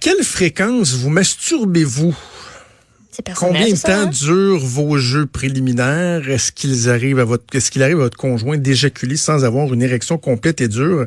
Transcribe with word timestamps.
quelle 0.00 0.22
fréquence 0.22 0.94
vous 0.94 1.10
masturbez-vous? 1.10 2.16
Combien 3.36 3.68
de 3.68 3.80
temps 3.80 3.90
hein? 3.90 4.06
durent 4.06 4.64
vos 4.64 4.96
jeux 4.96 5.26
préliminaires? 5.26 6.28
Est-ce 6.30 6.52
qu'ils 6.52 6.88
arrivent 6.88 7.18
à 7.18 7.24
votre, 7.24 7.44
est-ce 7.52 7.70
qu'il 7.70 7.82
arrive 7.82 7.98
à 7.98 8.04
votre 8.04 8.16
conjoint 8.16 8.56
d'éjaculer 8.56 9.16
sans 9.16 9.44
avoir 9.44 9.72
une 9.74 9.82
érection 9.82 10.18
complète 10.18 10.60
et 10.60 10.68
dure? 10.68 11.06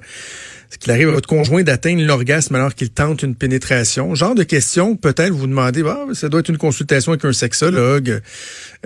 Est-ce 0.72 0.80
qu'il 0.80 0.92
arrive 0.94 1.10
à 1.10 1.12
votre 1.12 1.28
conjoint 1.28 1.64
d'atteindre 1.64 2.02
l'orgasme 2.02 2.56
alors 2.56 2.74
qu'il 2.74 2.92
tente 2.92 3.24
une 3.24 3.36
pénétration? 3.36 4.16
Genre 4.16 4.36
de 4.36 4.44
questions, 4.44 4.96
peut-être 4.96 5.34
vous 5.34 5.48
demandez, 5.48 5.84
bah, 5.84 6.00
ça 6.14 6.30
doit 6.30 6.40
être 6.40 6.48
une 6.48 6.58
consultation 6.58 7.12
avec 7.12 7.26
un 7.26 7.34
sexologue, 7.34 8.22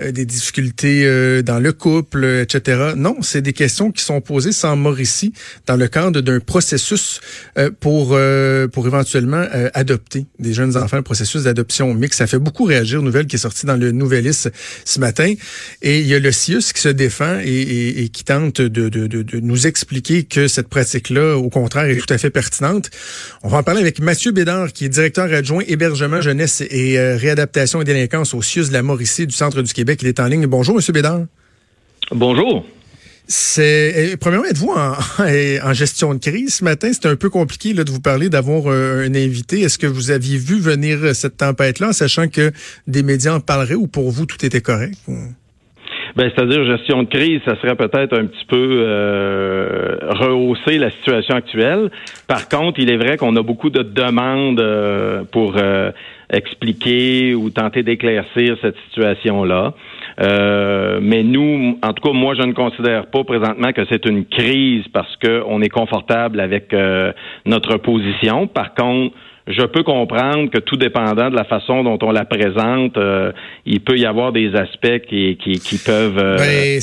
euh, 0.00 0.10
des 0.10 0.26
difficultés 0.26 1.06
euh, 1.06 1.42
dans 1.42 1.60
le 1.60 1.72
couple, 1.72 2.24
etc. 2.42 2.94
Non, 2.96 3.18
c'est 3.22 3.40
des 3.40 3.52
questions 3.52 3.92
qui 3.92 4.02
sont 4.02 4.20
posées 4.20 4.50
sans 4.50 4.76
ici 4.98 5.32
dans 5.68 5.76
le 5.76 5.86
cadre 5.86 6.20
d'un 6.22 6.40
processus 6.40 7.20
euh, 7.56 7.70
pour 7.78 8.16
pour 8.72 8.86
éventuellement 8.86 9.44
adopter 9.74 10.26
des 10.38 10.52
jeunes 10.52 10.76
enfants, 10.76 10.96
un 10.96 11.02
processus 11.02 11.44
d'adoption 11.44 11.92
mixte. 11.94 12.18
Ça 12.18 12.26
fait 12.26 12.38
beaucoup 12.38 12.64
réagir, 12.64 13.00
nouvelle 13.00 13.26
qui 13.26 13.36
est 13.36 13.40
sortie 13.40 13.66
dans 13.66 13.76
le 13.76 13.92
Nouvelliste 13.92 14.50
ce 14.84 14.98
matin. 14.98 15.34
Et 15.82 16.00
il 16.00 16.06
y 16.06 16.14
a 16.14 16.18
le 16.18 16.32
CIUS 16.32 16.72
qui 16.72 16.80
se 16.80 16.88
défend 16.88 17.38
et, 17.44 18.02
et, 18.02 18.08
qui 18.08 18.24
tente 18.24 18.60
de, 18.60 18.88
de, 18.88 19.06
de, 19.06 19.22
de 19.22 19.40
nous 19.40 19.66
expliquer 19.66 20.24
que 20.24 20.48
cette 20.48 20.68
pratique-là, 20.68 21.36
au 21.36 21.48
contraire, 21.48 21.75
est 21.84 21.96
tout 21.96 22.12
à 22.12 22.18
fait 22.18 22.30
pertinente. 22.30 22.90
On 23.42 23.48
va 23.48 23.58
en 23.58 23.62
parler 23.62 23.80
avec 23.80 24.00
Mathieu 24.00 24.32
Bédard, 24.32 24.72
qui 24.72 24.84
est 24.84 24.88
directeur 24.88 25.32
adjoint 25.32 25.62
hébergement, 25.66 26.20
jeunesse 26.20 26.62
et 26.62 26.98
euh, 26.98 27.16
réadaptation 27.16 27.80
et 27.82 27.84
délinquance 27.84 28.34
au 28.34 28.42
CIUS 28.42 28.68
de 28.68 28.72
la 28.72 28.82
Mauricie 28.82 29.26
du 29.26 29.34
Centre 29.34 29.62
du 29.62 29.72
Québec. 29.72 30.00
Il 30.02 30.08
est 30.08 30.20
en 30.20 30.26
ligne. 30.26 30.46
Bonjour, 30.46 30.74
Monsieur 30.74 30.92
Bédard. 30.92 31.22
Bonjour. 32.10 32.64
C'est 33.28 33.92
eh, 33.96 34.16
premièrement, 34.16 34.46
êtes-vous 34.46 34.70
en, 34.70 34.94
en, 35.68 35.72
gestion 35.72 36.14
de 36.14 36.20
crise 36.20 36.56
ce 36.56 36.64
matin? 36.64 36.90
C'est 36.92 37.06
un 37.06 37.16
peu 37.16 37.28
compliqué 37.28 37.72
là, 37.72 37.82
de 37.82 37.90
vous 37.90 38.00
parler 38.00 38.28
d'avoir 38.28 38.70
euh, 38.70 39.04
un 39.04 39.14
invité. 39.14 39.62
Est-ce 39.62 39.78
que 39.78 39.86
vous 39.88 40.10
aviez 40.10 40.38
vu 40.38 40.60
venir 40.60 40.98
euh, 41.02 41.14
cette 41.14 41.38
tempête-là, 41.38 41.88
en 41.88 41.92
sachant 41.92 42.28
que 42.28 42.52
des 42.86 43.02
médias 43.02 43.34
en 43.34 43.40
parleraient, 43.40 43.74
ou 43.74 43.88
pour 43.88 44.10
vous 44.12 44.26
tout 44.26 44.44
était 44.46 44.60
correct 44.60 44.96
ben, 46.16 46.30
c'est-à-dire 46.34 46.64
gestion 46.64 47.02
de 47.02 47.08
crise, 47.08 47.42
ça 47.44 47.56
serait 47.60 47.76
peut-être 47.76 48.18
un 48.18 48.24
petit 48.24 48.46
peu 48.46 48.56
euh, 48.56 49.98
rehausser 50.08 50.78
la 50.78 50.90
situation 50.90 51.36
actuelle. 51.36 51.90
Par 52.26 52.48
contre, 52.48 52.80
il 52.80 52.90
est 52.90 52.96
vrai 52.96 53.18
qu'on 53.18 53.36
a 53.36 53.42
beaucoup 53.42 53.68
de 53.68 53.82
demandes 53.82 54.58
euh, 54.58 55.24
pour 55.30 55.56
euh, 55.58 55.90
expliquer 56.30 57.34
ou 57.34 57.50
tenter 57.50 57.82
d'éclaircir 57.82 58.56
cette 58.62 58.76
situation-là. 58.86 59.74
Euh, 60.22 61.00
mais 61.02 61.22
nous, 61.22 61.78
en 61.82 61.92
tout 61.92 62.08
cas, 62.08 62.14
moi, 62.14 62.34
je 62.34 62.46
ne 62.46 62.52
considère 62.54 63.06
pas 63.08 63.22
présentement 63.22 63.72
que 63.74 63.82
c'est 63.90 64.06
une 64.06 64.24
crise 64.24 64.84
parce 64.94 65.14
qu'on 65.16 65.60
est 65.60 65.68
confortable 65.68 66.40
avec 66.40 66.74
notre 67.44 67.76
position. 67.76 68.46
Par 68.46 68.72
contre, 68.72 69.14
je 69.46 69.62
peux 69.64 69.84
comprendre 69.84 70.50
que 70.50 70.58
tout 70.58 70.76
dépendant 70.76 71.30
de 71.30 71.36
la 71.36 71.44
façon 71.44 71.84
dont 71.84 71.98
on 72.02 72.10
la 72.10 72.24
présente, 72.24 72.96
euh, 72.96 73.32
il 73.64 73.80
peut 73.80 73.96
y 73.96 74.04
avoir 74.04 74.32
des 74.32 74.54
aspects 74.54 75.06
qui, 75.08 75.38
qui, 75.42 75.60
qui 75.60 75.78
peuvent 75.78 76.18
euh, 76.18 76.36
ben. 76.36 76.80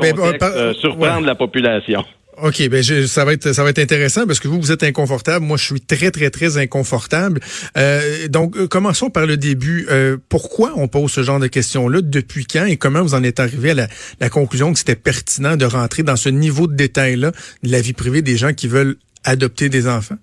Ben, 0.00 0.42
euh, 0.42 0.72
surprendre 0.74 1.26
la 1.26 1.34
population. 1.34 2.04
OK, 2.42 2.70
ben 2.70 2.82
ça 2.82 3.26
va 3.26 3.34
être 3.34 3.52
ça 3.52 3.62
va 3.62 3.68
être 3.68 3.80
intéressant 3.80 4.26
parce 4.26 4.40
que 4.40 4.48
vous 4.48 4.58
vous 4.58 4.72
êtes 4.72 4.82
inconfortable, 4.82 5.44
moi 5.44 5.58
je 5.58 5.64
suis 5.64 5.80
très 5.82 6.10
très 6.10 6.30
très 6.30 6.56
inconfortable. 6.56 7.40
Euh, 7.76 8.28
donc 8.28 8.56
commençons 8.68 9.10
par 9.10 9.26
le 9.26 9.36
début. 9.36 9.86
pourquoi 10.30 10.72
on 10.76 10.88
pose 10.88 11.10
ce 11.10 11.22
genre 11.22 11.38
de 11.38 11.48
questions 11.48 11.86
là 11.90 12.00
Depuis 12.00 12.46
quand 12.46 12.64
et 12.64 12.78
comment 12.78 13.02
vous 13.02 13.14
en 13.14 13.22
êtes 13.24 13.40
arrivé 13.40 13.72
à 13.72 13.74
la, 13.74 13.86
la 14.20 14.30
conclusion 14.30 14.72
que 14.72 14.78
c'était 14.78 14.96
pertinent 14.96 15.58
de 15.58 15.66
rentrer 15.66 16.02
dans 16.02 16.16
ce 16.16 16.30
niveau 16.30 16.66
de 16.66 16.74
détail 16.74 17.16
là 17.16 17.32
de 17.62 17.70
la 17.70 17.82
vie 17.82 17.92
privée 17.92 18.22
des 18.22 18.38
gens 18.38 18.54
qui 18.54 18.68
veulent 18.68 18.96
adopter 19.24 19.68
des 19.68 19.86
enfants? 19.86 20.16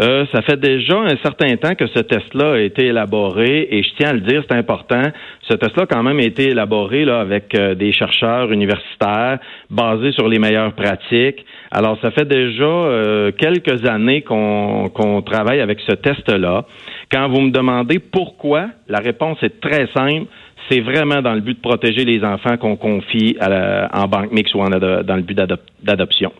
Euh, 0.00 0.26
ça 0.32 0.42
fait 0.42 0.58
déjà 0.60 0.96
un 0.96 1.16
certain 1.24 1.56
temps 1.56 1.74
que 1.74 1.88
ce 1.88 1.98
test-là 1.98 2.52
a 2.52 2.58
été 2.58 2.86
élaboré 2.86 3.66
et 3.70 3.82
je 3.82 3.88
tiens 3.96 4.10
à 4.10 4.12
le 4.12 4.20
dire, 4.20 4.44
c'est 4.48 4.56
important. 4.56 5.02
Ce 5.42 5.54
test-là 5.54 5.84
a 5.84 5.86
quand 5.86 6.04
même 6.04 6.20
été 6.20 6.50
élaboré 6.50 7.04
là, 7.04 7.18
avec 7.18 7.52
euh, 7.54 7.74
des 7.74 7.90
chercheurs 7.90 8.52
universitaires 8.52 9.38
basés 9.70 10.12
sur 10.12 10.28
les 10.28 10.38
meilleures 10.38 10.72
pratiques. 10.74 11.44
Alors, 11.72 11.98
ça 12.00 12.12
fait 12.12 12.26
déjà 12.26 12.64
euh, 12.64 13.32
quelques 13.32 13.84
années 13.86 14.22
qu'on 14.22 15.22
travaille 15.26 15.60
avec 15.60 15.80
ce 15.80 15.92
test-là. 15.92 16.64
Quand 17.10 17.28
vous 17.28 17.40
me 17.40 17.50
demandez 17.50 17.98
pourquoi, 17.98 18.68
la 18.88 19.00
réponse 19.00 19.38
est 19.42 19.60
très 19.60 19.88
simple. 19.96 20.26
C'est 20.70 20.80
vraiment 20.80 21.22
dans 21.22 21.34
le 21.34 21.40
but 21.40 21.54
de 21.54 21.60
protéger 21.60 22.04
les 22.04 22.22
enfants 22.22 22.56
qu'on 22.56 22.76
confie 22.76 23.36
en 23.40 24.06
banque 24.06 24.32
mixte 24.32 24.54
ou 24.54 24.60
en 24.60 24.68
dans 24.68 25.16
le 25.16 25.22
but 25.22 25.38
d'adoption. 25.82 26.30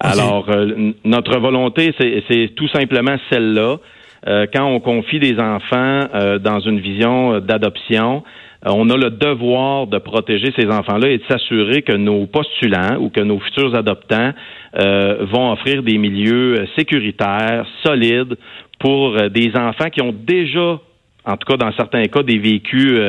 Alors, 0.00 0.46
euh, 0.48 0.92
notre 1.04 1.38
volonté, 1.38 1.94
c'est 1.98 2.54
tout 2.56 2.68
simplement 2.68 3.16
celle-là. 3.30 3.76
Euh, 4.26 4.46
quand 4.52 4.66
on 4.66 4.80
confie 4.80 5.18
des 5.18 5.38
enfants 5.38 6.08
euh, 6.14 6.38
dans 6.38 6.60
une 6.60 6.80
vision 6.80 7.38
d'adoption, 7.40 8.22
on 8.64 8.90
a 8.90 8.96
le 8.96 9.10
devoir 9.10 9.86
de 9.86 9.98
protéger 9.98 10.52
ces 10.58 10.66
enfants-là 10.66 11.08
et 11.08 11.18
de 11.18 11.24
s'assurer 11.28 11.82
que 11.82 11.96
nos 11.96 12.26
postulants 12.26 12.96
ou 12.98 13.08
que 13.08 13.20
nos 13.20 13.38
futurs 13.40 13.74
adoptants 13.74 14.32
vont 14.74 15.52
offrir 15.52 15.82
des 15.82 15.96
milieux 15.96 16.66
sécuritaires, 16.76 17.64
solides 17.82 18.36
pour 18.78 19.16
des 19.30 19.52
enfants 19.56 19.88
qui 19.88 20.02
ont 20.02 20.12
déjà, 20.14 20.78
en 21.24 21.36
tout 21.38 21.50
cas 21.50 21.56
dans 21.56 21.72
certains 21.72 22.04
cas, 22.04 22.22
des 22.22 22.36
vécus 22.36 23.00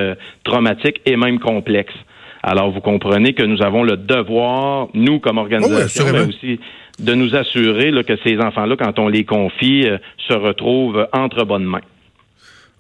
traumatiques 0.46 1.02
et 1.06 1.18
même 1.18 1.38
complexes. 1.40 2.00
Alors, 2.44 2.72
vous 2.72 2.82
comprenez 2.82 3.34
que 3.34 3.44
nous 3.44 3.62
avons 3.62 3.84
le 3.84 3.98
devoir, 3.98 4.88
nous 4.94 5.20
comme 5.20 5.38
organisation, 5.38 6.06
mais 6.14 6.28
aussi 6.28 6.60
de 7.02 7.14
nous 7.16 7.36
assurer 7.36 7.92
que 8.04 8.14
ces 8.24 8.38
enfants-là, 8.38 8.76
quand 8.78 9.00
on 9.00 9.08
les 9.08 9.26
confie, 9.26 9.88
euh, 9.88 9.98
se 10.28 10.34
retrouvent 10.34 11.08
entre 11.12 11.44
bonnes 11.44 11.66
mains. 11.66 11.82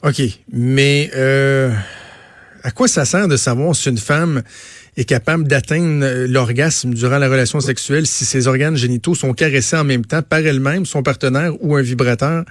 OK. 0.04 0.22
Mais 0.52 1.09
euh, 1.16 1.72
à 2.64 2.72
quoi 2.72 2.88
ça 2.88 3.06
sert 3.06 3.28
de 3.28 3.36
savoir 3.36 3.76
si 3.76 3.90
une 3.90 3.98
femme 3.98 4.44
est 4.98 5.06
capable 5.06 5.48
d'atteindre 5.48 6.06
euh, 6.06 6.28
l'orgasme 6.28 6.94
durant 6.94 7.18
la 7.18 7.30
relation 7.30 7.59
sexuelle 7.59 8.06
si 8.06 8.26
ses 8.26 8.48
organes 8.48 8.76
génitaux 8.76 9.16
sont 9.16 9.34
caressés 9.34 9.78
en 9.78 9.84
même 9.84 10.06
temps 10.06 10.22
par 10.22 10.40
elle-même, 10.40 10.86
son 10.86 11.02
partenaire 11.02 11.53
ou 11.62 11.76
un 11.76 11.82
vibrateur? 11.82 12.46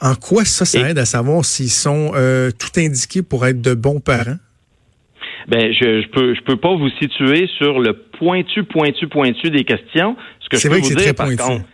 En 0.00 0.14
quoi 0.14 0.44
ça, 0.44 0.64
ça 0.64 0.88
aide 0.88 0.98
à 0.98 1.04
savoir 1.04 1.44
s'ils 1.44 1.70
sont 1.70 2.12
tout 2.58 2.80
indiqués 2.80 3.20
pour 3.20 3.46
être 3.46 3.60
de 3.60 3.74
bons 3.74 4.00
parents? 4.00 4.38
Ben, 5.48 5.72
je, 5.72 6.02
je 6.02 6.08
peux 6.08 6.34
je 6.34 6.40
peux 6.42 6.56
pas 6.56 6.74
vous 6.74 6.90
situer 7.00 7.48
sur 7.58 7.80
le 7.80 7.92
pointu, 7.92 8.64
pointu, 8.64 9.08
pointu 9.08 9.50
des 9.50 9.64
questions. 9.64 10.16
Ce 10.40 10.48
que 10.48 10.58
je 10.58 10.68
peux 10.68 10.78
vous 10.78 10.94
dire, 10.94 11.14
par 11.14 11.28
contre, 11.28 11.64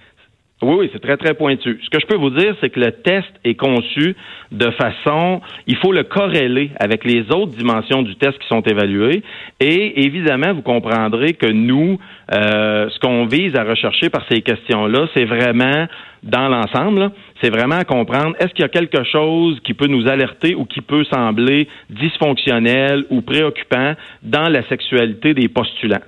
oui, 0.63 0.89
c'est 0.91 1.01
très, 1.01 1.19
très 1.19 1.35
pointu. 1.35 1.79
Ce 1.85 1.91
que 1.91 2.01
je 2.01 2.07
peux 2.07 2.17
vous 2.17 2.31
dire, 2.31 2.57
c'est 2.63 2.71
que 2.71 2.81
le 2.81 2.91
test 2.91 3.29
est 3.45 3.57
conçu 3.57 4.17
de 4.53 4.71
façon, 4.71 5.43
il 5.67 5.77
faut 5.77 5.93
le 5.93 6.03
corréler 6.05 6.71
avec 6.81 7.05
les 7.05 7.31
autres 7.31 7.53
dimensions 7.59 8.01
du 8.01 8.17
test 8.17 8.39
qui 8.39 8.49
sont 8.49 8.63
évaluées. 8.63 9.23
Et 9.61 10.05
évidemment, 10.05 10.55
vous 10.55 10.63
comprendrez 10.63 11.35
que 11.35 11.51
nous, 11.53 11.99
euh, 12.33 12.89
ce 12.89 12.99
qu'on 13.01 13.27
vise 13.27 13.55
à 13.55 13.65
rechercher 13.65 14.09
par 14.09 14.25
ces 14.31 14.41
questions-là, 14.41 15.09
c'est 15.15 15.27
vraiment 15.27 15.87
dans 16.23 16.49
l'ensemble, 16.49 17.11
c'est 17.43 17.51
vraiment 17.51 17.77
à 17.77 17.85
comprendre 17.85 18.35
est-ce 18.41 18.55
qu'il 18.55 18.63
y 18.63 18.65
a 18.65 18.71
quelque 18.71 19.05
chose 19.05 19.61
qui 19.61 19.75
peut 19.75 19.89
nous 19.89 20.09
alerter 20.09 20.55
ou 20.55 20.65
qui 20.65 20.81
peut 20.81 21.05
sembler 21.05 21.69
dysfonctionnel 21.91 23.05
ou 23.11 23.21
préoccupant 23.21 23.93
dans 24.23 24.49
la 24.49 24.67
sexualité 24.69 25.35
des 25.35 25.49
postulants? 25.49 26.01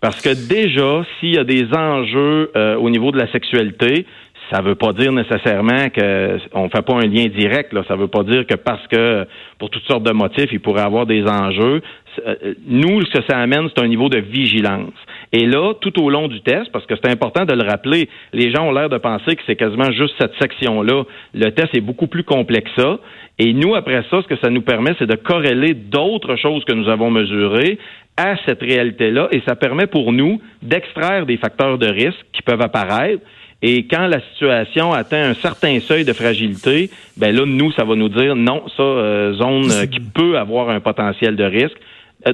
Parce 0.00 0.20
que 0.22 0.30
déjà, 0.48 1.04
s'il 1.18 1.34
y 1.34 1.38
a 1.38 1.44
des 1.44 1.66
enjeux 1.74 2.50
euh, 2.56 2.76
au 2.76 2.88
niveau 2.88 3.10
de 3.10 3.18
la 3.18 3.30
sexualité, 3.32 4.06
ça 4.50 4.62
veut 4.62 4.76
pas 4.76 4.92
dire 4.92 5.12
nécessairement 5.12 5.88
que 5.90 6.38
on 6.52 6.68
fait 6.70 6.82
pas 6.82 6.94
un 6.94 7.06
lien 7.06 7.26
direct. 7.26 7.72
Là. 7.72 7.82
Ça 7.88 7.96
veut 7.96 8.08
pas 8.08 8.22
dire 8.22 8.46
que 8.46 8.54
parce 8.54 8.86
que 8.86 9.26
pour 9.58 9.70
toutes 9.70 9.84
sortes 9.84 10.04
de 10.04 10.12
motifs, 10.12 10.50
il 10.52 10.60
pourrait 10.60 10.82
avoir 10.82 11.04
des 11.04 11.22
enjeux. 11.24 11.82
Euh, 12.26 12.54
nous, 12.66 13.02
ce 13.02 13.18
que 13.18 13.24
ça 13.28 13.38
amène, 13.38 13.68
c'est 13.74 13.82
un 13.82 13.88
niveau 13.88 14.08
de 14.08 14.18
vigilance. 14.18 14.94
Et 15.32 15.46
là, 15.46 15.74
tout 15.80 16.00
au 16.02 16.08
long 16.08 16.28
du 16.28 16.40
test, 16.40 16.70
parce 16.72 16.86
que 16.86 16.94
c'est 16.96 17.10
important 17.10 17.44
de 17.44 17.52
le 17.52 17.68
rappeler, 17.68 18.08
les 18.32 18.50
gens 18.50 18.68
ont 18.68 18.72
l'air 18.72 18.88
de 18.88 18.98
penser 18.98 19.36
que 19.36 19.42
c'est 19.46 19.56
quasiment 19.56 19.90
juste 19.90 20.14
cette 20.18 20.32
section-là. 20.40 21.04
Le 21.34 21.50
test 21.50 21.76
est 21.76 21.80
beaucoup 21.80 22.06
plus 22.06 22.24
complexe 22.24 22.70
que 22.76 22.82
ça. 22.82 22.98
Et 23.38 23.52
nous, 23.52 23.74
après 23.74 24.02
ça, 24.10 24.20
ce 24.22 24.26
que 24.26 24.36
ça 24.40 24.50
nous 24.50 24.62
permet, 24.62 24.94
c'est 24.98 25.06
de 25.06 25.14
corréler 25.14 25.74
d'autres 25.74 26.36
choses 26.36 26.64
que 26.64 26.72
nous 26.72 26.88
avons 26.88 27.10
mesurées 27.10 27.78
à 28.16 28.34
cette 28.44 28.60
réalité-là. 28.60 29.28
Et 29.30 29.42
ça 29.46 29.54
permet 29.54 29.86
pour 29.86 30.12
nous 30.12 30.40
d'extraire 30.60 31.24
des 31.24 31.36
facteurs 31.36 31.78
de 31.78 31.86
risque 31.86 32.24
qui 32.32 32.42
peuvent 32.42 32.60
apparaître. 32.60 33.22
Et 33.62 33.86
quand 33.86 34.06
la 34.06 34.20
situation 34.32 34.92
atteint 34.92 35.30
un 35.30 35.34
certain 35.34 35.78
seuil 35.80 36.04
de 36.04 36.12
fragilité, 36.12 36.90
ben 37.16 37.34
là, 37.34 37.44
nous, 37.46 37.72
ça 37.72 37.84
va 37.84 37.94
nous 37.94 38.08
dire 38.08 38.36
non, 38.36 38.62
ça, 38.76 38.82
euh, 38.82 39.34
zone 39.34 39.70
euh, 39.70 39.86
qui 39.86 40.00
peut 40.00 40.38
avoir 40.38 40.68
un 40.70 40.80
potentiel 40.80 41.36
de 41.36 41.44
risque 41.44 41.78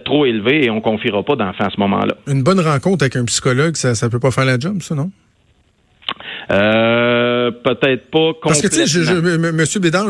trop 0.05 0.25
élevé 0.25 0.65
et 0.65 0.71
on 0.71 0.81
confiera 0.81 1.23
pas 1.23 1.37
d'enfants 1.37 1.67
à 1.67 1.71
ce 1.71 1.79
moment-là. 1.81 2.15
Une 2.27 2.43
bonne 2.43 2.61
rencontre 2.61 3.05
avec 3.05 3.17
un 3.17 3.25
psychologue, 3.27 3.77
ça 3.77 3.91
ne 4.07 4.11
peut 4.11 4.19
pas 4.19 4.31
faire 4.31 4.47
la 4.47 4.59
job, 4.59 4.81
ça, 4.81 4.95
non? 4.95 5.11
Euh, 6.50 7.34
peut-être 7.50 8.11
pas 8.11 8.32
complètement. 8.35 8.41
Parce 8.43 8.61
que, 8.61 8.69
tu 8.69 8.87
sais, 8.87 9.52
Monsieur 9.52 9.81
Bédard, 9.81 10.08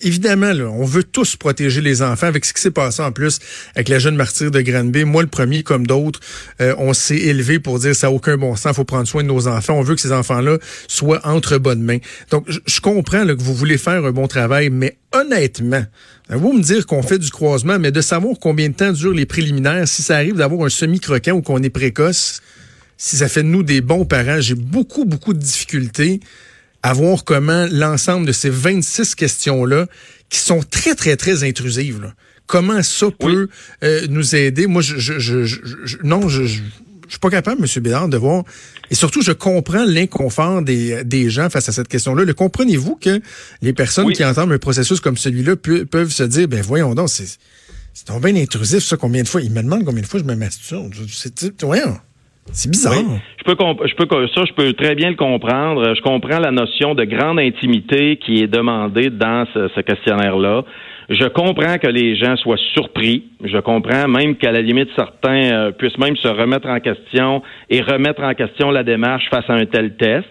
évidemment, 0.00 0.52
là, 0.52 0.64
on 0.64 0.84
veut 0.84 1.04
tous 1.04 1.36
protéger 1.36 1.80
les 1.80 2.02
enfants 2.02 2.26
avec 2.26 2.44
ce 2.44 2.52
qui 2.52 2.60
s'est 2.60 2.70
passé 2.70 3.02
en 3.02 3.12
plus 3.12 3.38
avec 3.74 3.88
la 3.88 3.98
jeune 3.98 4.16
martyre 4.16 4.50
de 4.50 4.60
Granby. 4.60 5.04
Moi, 5.04 5.22
le 5.22 5.28
premier, 5.28 5.62
comme 5.62 5.86
d'autres, 5.86 6.20
euh, 6.60 6.74
on 6.78 6.92
s'est 6.92 7.18
élevé 7.18 7.58
pour 7.58 7.78
dire 7.78 7.94
ça 7.94 8.08
n'a 8.08 8.12
aucun 8.12 8.36
bon 8.36 8.56
sens, 8.56 8.76
faut 8.76 8.84
prendre 8.84 9.08
soin 9.08 9.22
de 9.22 9.28
nos 9.28 9.48
enfants. 9.48 9.74
On 9.74 9.82
veut 9.82 9.94
que 9.94 10.00
ces 10.00 10.12
enfants-là 10.12 10.58
soient 10.86 11.20
entre 11.24 11.58
bonnes 11.58 11.82
mains. 11.82 11.98
Donc, 12.30 12.46
je 12.48 12.80
comprends 12.80 13.24
là, 13.24 13.34
que 13.34 13.42
vous 13.42 13.54
voulez 13.54 13.78
faire 13.78 14.04
un 14.04 14.12
bon 14.12 14.26
travail, 14.26 14.70
mais 14.70 14.96
honnêtement, 15.12 15.84
vous 16.30 16.52
me 16.52 16.62
dire 16.62 16.86
qu'on 16.86 17.02
fait 17.02 17.18
du 17.18 17.30
croisement, 17.30 17.78
mais 17.78 17.90
de 17.90 18.00
savoir 18.00 18.36
combien 18.40 18.68
de 18.68 18.74
temps 18.74 18.92
durent 18.92 19.14
les 19.14 19.26
préliminaires, 19.26 19.88
si 19.88 20.02
ça 20.02 20.16
arrive 20.16 20.36
d'avoir 20.36 20.66
un 20.66 20.68
semi-croquant 20.68 21.32
ou 21.32 21.42
qu'on 21.42 21.62
est 21.62 21.70
précoce, 21.70 22.42
si 22.98 23.16
ça 23.16 23.28
fait 23.28 23.44
de 23.44 23.48
nous 23.48 23.62
des 23.62 23.80
bons 23.80 24.04
parents, 24.04 24.40
j'ai 24.40 24.56
beaucoup, 24.56 25.04
beaucoup 25.04 25.32
de 25.32 25.38
difficultés 25.38 26.20
à 26.82 26.92
voir 26.92 27.24
comment 27.24 27.66
l'ensemble 27.70 28.26
de 28.26 28.32
ces 28.32 28.50
26 28.50 29.14
questions-là, 29.14 29.86
qui 30.28 30.38
sont 30.38 30.60
très, 30.60 30.94
très, 30.94 31.16
très 31.16 31.42
intrusives, 31.44 32.12
comment 32.46 32.82
ça 32.82 33.06
peut 33.10 33.48
euh, 33.82 34.06
nous 34.10 34.36
aider. 34.36 34.66
Moi, 34.66 34.82
je, 34.82 34.98
je, 34.98 35.44
je, 35.44 35.96
non, 36.02 36.28
je, 36.28 36.44
je, 36.44 36.60
suis 37.08 37.18
pas 37.20 37.30
capable, 37.30 37.62
M. 37.62 37.82
Bédard, 37.82 38.08
de 38.08 38.18
voir. 38.18 38.44
Et 38.90 38.94
surtout, 38.94 39.22
je 39.22 39.32
comprends 39.32 39.84
l'inconfort 39.84 40.60
des, 40.62 41.02
des 41.04 41.30
gens 41.30 41.48
face 41.50 41.68
à 41.68 41.72
cette 41.72 41.88
question-là. 41.88 42.24
Le 42.24 42.34
comprenez-vous 42.34 42.96
que 42.96 43.20
les 43.62 43.72
personnes 43.72 44.12
qui 44.12 44.24
entendent 44.24 44.52
un 44.52 44.58
processus 44.58 45.00
comme 45.00 45.16
celui-là 45.16 45.56
peuvent 45.56 46.12
se 46.12 46.24
dire, 46.24 46.48
ben 46.48 46.60
voyons 46.60 46.94
donc, 46.94 47.08
c'est 47.08 47.38
c'est 47.94 48.16
bien 48.20 48.36
intrusif, 48.36 48.84
ça, 48.84 48.96
combien 48.96 49.24
de 49.24 49.28
fois? 49.28 49.40
Il 49.40 49.50
me 49.50 49.60
demande 49.60 49.84
combien 49.84 50.02
de 50.02 50.06
fois 50.06 50.20
je 50.20 50.24
me 50.24 50.36
masturbe. 50.36 50.94
C'est, 51.10 51.62
voyons. 51.62 51.98
C'est 52.52 52.70
bizarre. 52.70 52.94
Je 53.38 53.44
peux, 53.44 53.56
je 53.86 53.94
peux, 53.94 54.28
ça, 54.34 54.44
je 54.44 54.52
peux 54.52 54.72
très 54.72 54.94
bien 54.94 55.10
le 55.10 55.16
comprendre. 55.16 55.94
Je 55.94 56.02
comprends 56.02 56.38
la 56.38 56.50
notion 56.50 56.94
de 56.94 57.04
grande 57.04 57.38
intimité 57.38 58.16
qui 58.16 58.42
est 58.42 58.46
demandée 58.46 59.10
dans 59.10 59.46
ce, 59.54 59.80
questionnaire-là. 59.80 60.64
Je 61.08 61.26
comprends 61.28 61.78
que 61.78 61.86
les 61.86 62.16
gens 62.16 62.36
soient 62.36 62.58
surpris. 62.74 63.24
Je 63.42 63.58
comprends 63.58 64.08
même 64.08 64.36
qu'à 64.36 64.52
la 64.52 64.60
limite, 64.60 64.90
certains 64.96 65.52
euh, 65.52 65.70
puissent 65.70 65.98
même 65.98 66.16
se 66.16 66.28
remettre 66.28 66.68
en 66.68 66.80
question 66.80 67.42
et 67.70 67.80
remettre 67.80 68.22
en 68.22 68.34
question 68.34 68.70
la 68.70 68.82
démarche 68.82 69.24
face 69.30 69.48
à 69.48 69.54
un 69.54 69.64
tel 69.64 69.96
test. 69.96 70.28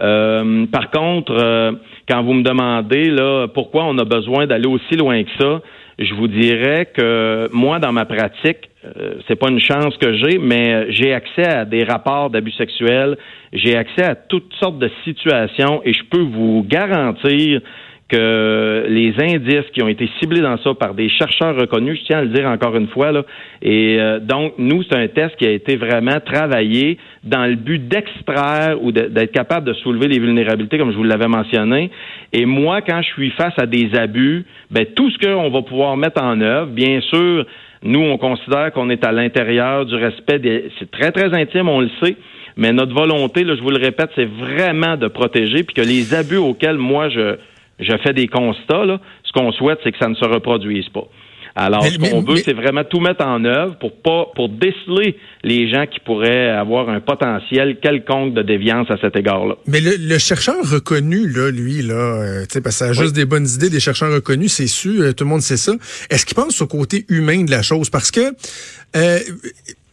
Euh, 0.00 0.66
par 0.66 0.90
contre, 0.90 1.32
euh, 1.32 1.72
quand 2.08 2.22
vous 2.22 2.34
me 2.34 2.42
demandez 2.42 3.10
là 3.10 3.46
pourquoi 3.48 3.84
on 3.84 3.98
a 3.98 4.04
besoin 4.04 4.46
d'aller 4.46 4.66
aussi 4.66 4.96
loin 4.96 5.22
que 5.22 5.30
ça, 5.38 5.60
je 5.98 6.14
vous 6.14 6.28
dirais 6.28 6.86
que 6.94 7.48
moi, 7.52 7.78
dans 7.78 7.92
ma 7.92 8.04
pratique, 8.04 8.70
euh, 8.84 9.14
c'est 9.28 9.36
pas 9.36 9.50
une 9.50 9.60
chance 9.60 9.96
que 9.98 10.12
j'ai, 10.14 10.38
mais 10.38 10.90
j'ai 10.92 11.12
accès 11.12 11.46
à 11.46 11.64
des 11.64 11.84
rapports 11.84 12.30
d'abus 12.30 12.52
sexuels, 12.52 13.16
j'ai 13.52 13.76
accès 13.76 14.04
à 14.04 14.14
toutes 14.14 14.52
sortes 14.54 14.78
de 14.78 14.90
situations 15.04 15.82
et 15.84 15.92
je 15.92 16.04
peux 16.04 16.22
vous 16.22 16.64
garantir 16.68 17.60
que 18.12 18.84
les 18.88 19.14
indices 19.18 19.70
qui 19.72 19.82
ont 19.82 19.88
été 19.88 20.08
ciblés 20.20 20.42
dans 20.42 20.58
ça 20.58 20.74
par 20.74 20.92
des 20.92 21.08
chercheurs 21.08 21.56
reconnus, 21.56 21.98
je 22.00 22.04
tiens 22.04 22.18
à 22.18 22.22
le 22.22 22.28
dire 22.28 22.46
encore 22.46 22.76
une 22.76 22.88
fois, 22.88 23.10
là, 23.10 23.22
et 23.62 23.96
euh, 23.98 24.18
donc 24.20 24.54
nous, 24.58 24.82
c'est 24.82 24.96
un 24.96 25.08
test 25.08 25.34
qui 25.36 25.46
a 25.46 25.50
été 25.50 25.76
vraiment 25.76 26.20
travaillé 26.20 26.98
dans 27.24 27.46
le 27.46 27.54
but 27.54 27.88
d'extraire 27.88 28.76
ou 28.82 28.92
d'être 28.92 29.32
capable 29.32 29.66
de 29.66 29.72
soulever 29.74 30.08
les 30.08 30.18
vulnérabilités, 30.18 30.76
comme 30.76 30.92
je 30.92 30.96
vous 30.96 31.04
l'avais 31.04 31.28
mentionné. 31.28 31.90
Et 32.34 32.44
moi, 32.44 32.82
quand 32.82 33.00
je 33.00 33.08
suis 33.08 33.30
face 33.30 33.54
à 33.56 33.64
des 33.64 33.90
abus, 33.94 34.44
ben 34.70 34.84
tout 34.94 35.10
ce 35.10 35.18
qu'on 35.18 35.48
va 35.48 35.62
pouvoir 35.62 35.96
mettre 35.96 36.22
en 36.22 36.38
œuvre, 36.40 36.70
bien 36.70 37.00
sûr, 37.00 37.46
nous, 37.82 38.00
on 38.00 38.18
considère 38.18 38.72
qu'on 38.72 38.90
est 38.90 39.04
à 39.04 39.12
l'intérieur 39.12 39.86
du 39.86 39.94
respect 39.94 40.38
des. 40.38 40.70
C'est 40.78 40.90
très, 40.90 41.12
très 41.12 41.34
intime, 41.34 41.68
on 41.68 41.80
le 41.80 41.90
sait. 42.02 42.16
Mais 42.56 42.72
notre 42.72 42.94
volonté, 42.94 43.44
là, 43.44 43.54
je 43.56 43.62
vous 43.62 43.70
le 43.70 43.80
répète, 43.80 44.10
c'est 44.14 44.28
vraiment 44.28 44.98
de 44.98 45.08
protéger, 45.08 45.62
puis 45.62 45.74
que 45.74 45.80
les 45.80 46.14
abus 46.14 46.36
auxquels 46.36 46.76
moi 46.76 47.08
je, 47.08 47.36
je 47.82 47.96
fais 48.02 48.12
des 48.12 48.28
constats, 48.28 48.84
là, 48.84 49.00
ce 49.24 49.32
qu'on 49.32 49.52
souhaite, 49.52 49.78
c'est 49.84 49.92
que 49.92 49.98
ça 49.98 50.08
ne 50.08 50.14
se 50.14 50.24
reproduise 50.24 50.88
pas. 50.88 51.06
Alors, 51.54 51.84
ce 51.84 51.98
qu'on 51.98 52.22
veut, 52.22 52.36
c'est 52.36 52.54
vraiment 52.54 52.84
tout 52.84 53.00
mettre 53.00 53.24
en 53.24 53.44
œuvre 53.44 53.76
pour 53.78 53.92
pas 54.00 54.26
pour 54.34 54.48
déceler 54.48 55.16
les 55.44 55.70
gens 55.70 55.86
qui 55.86 56.00
pourraient 56.00 56.48
avoir 56.48 56.88
un 56.88 57.00
potentiel 57.00 57.78
quelconque 57.78 58.32
de 58.32 58.42
déviance 58.42 58.90
à 58.90 58.96
cet 58.96 59.16
égard-là. 59.16 59.56
Mais 59.66 59.80
le, 59.80 60.18
chercheur 60.18 60.56
reconnu, 60.62 61.28
là, 61.28 61.50
lui, 61.50 61.82
là, 61.82 61.94
euh, 61.94 62.44
parce 62.52 62.62
que 62.64 62.70
ça 62.70 62.84
a 62.86 62.92
juste 62.92 63.14
des 63.14 63.26
bonnes 63.26 63.46
idées, 63.46 63.68
des 63.68 63.80
chercheurs 63.80 64.12
reconnus, 64.12 64.52
c'est 64.52 64.66
sûr, 64.66 65.02
euh, 65.02 65.12
tout 65.12 65.24
le 65.24 65.30
monde 65.30 65.42
sait 65.42 65.56
ça. 65.58 65.72
Est-ce 66.08 66.24
qu'il 66.24 66.36
pense 66.36 66.62
au 66.62 66.66
côté 66.66 67.04
humain 67.08 67.44
de 67.44 67.50
la 67.50 67.62
chose? 67.62 67.90
Parce 67.90 68.10
que 68.10 68.32
euh, 68.96 69.18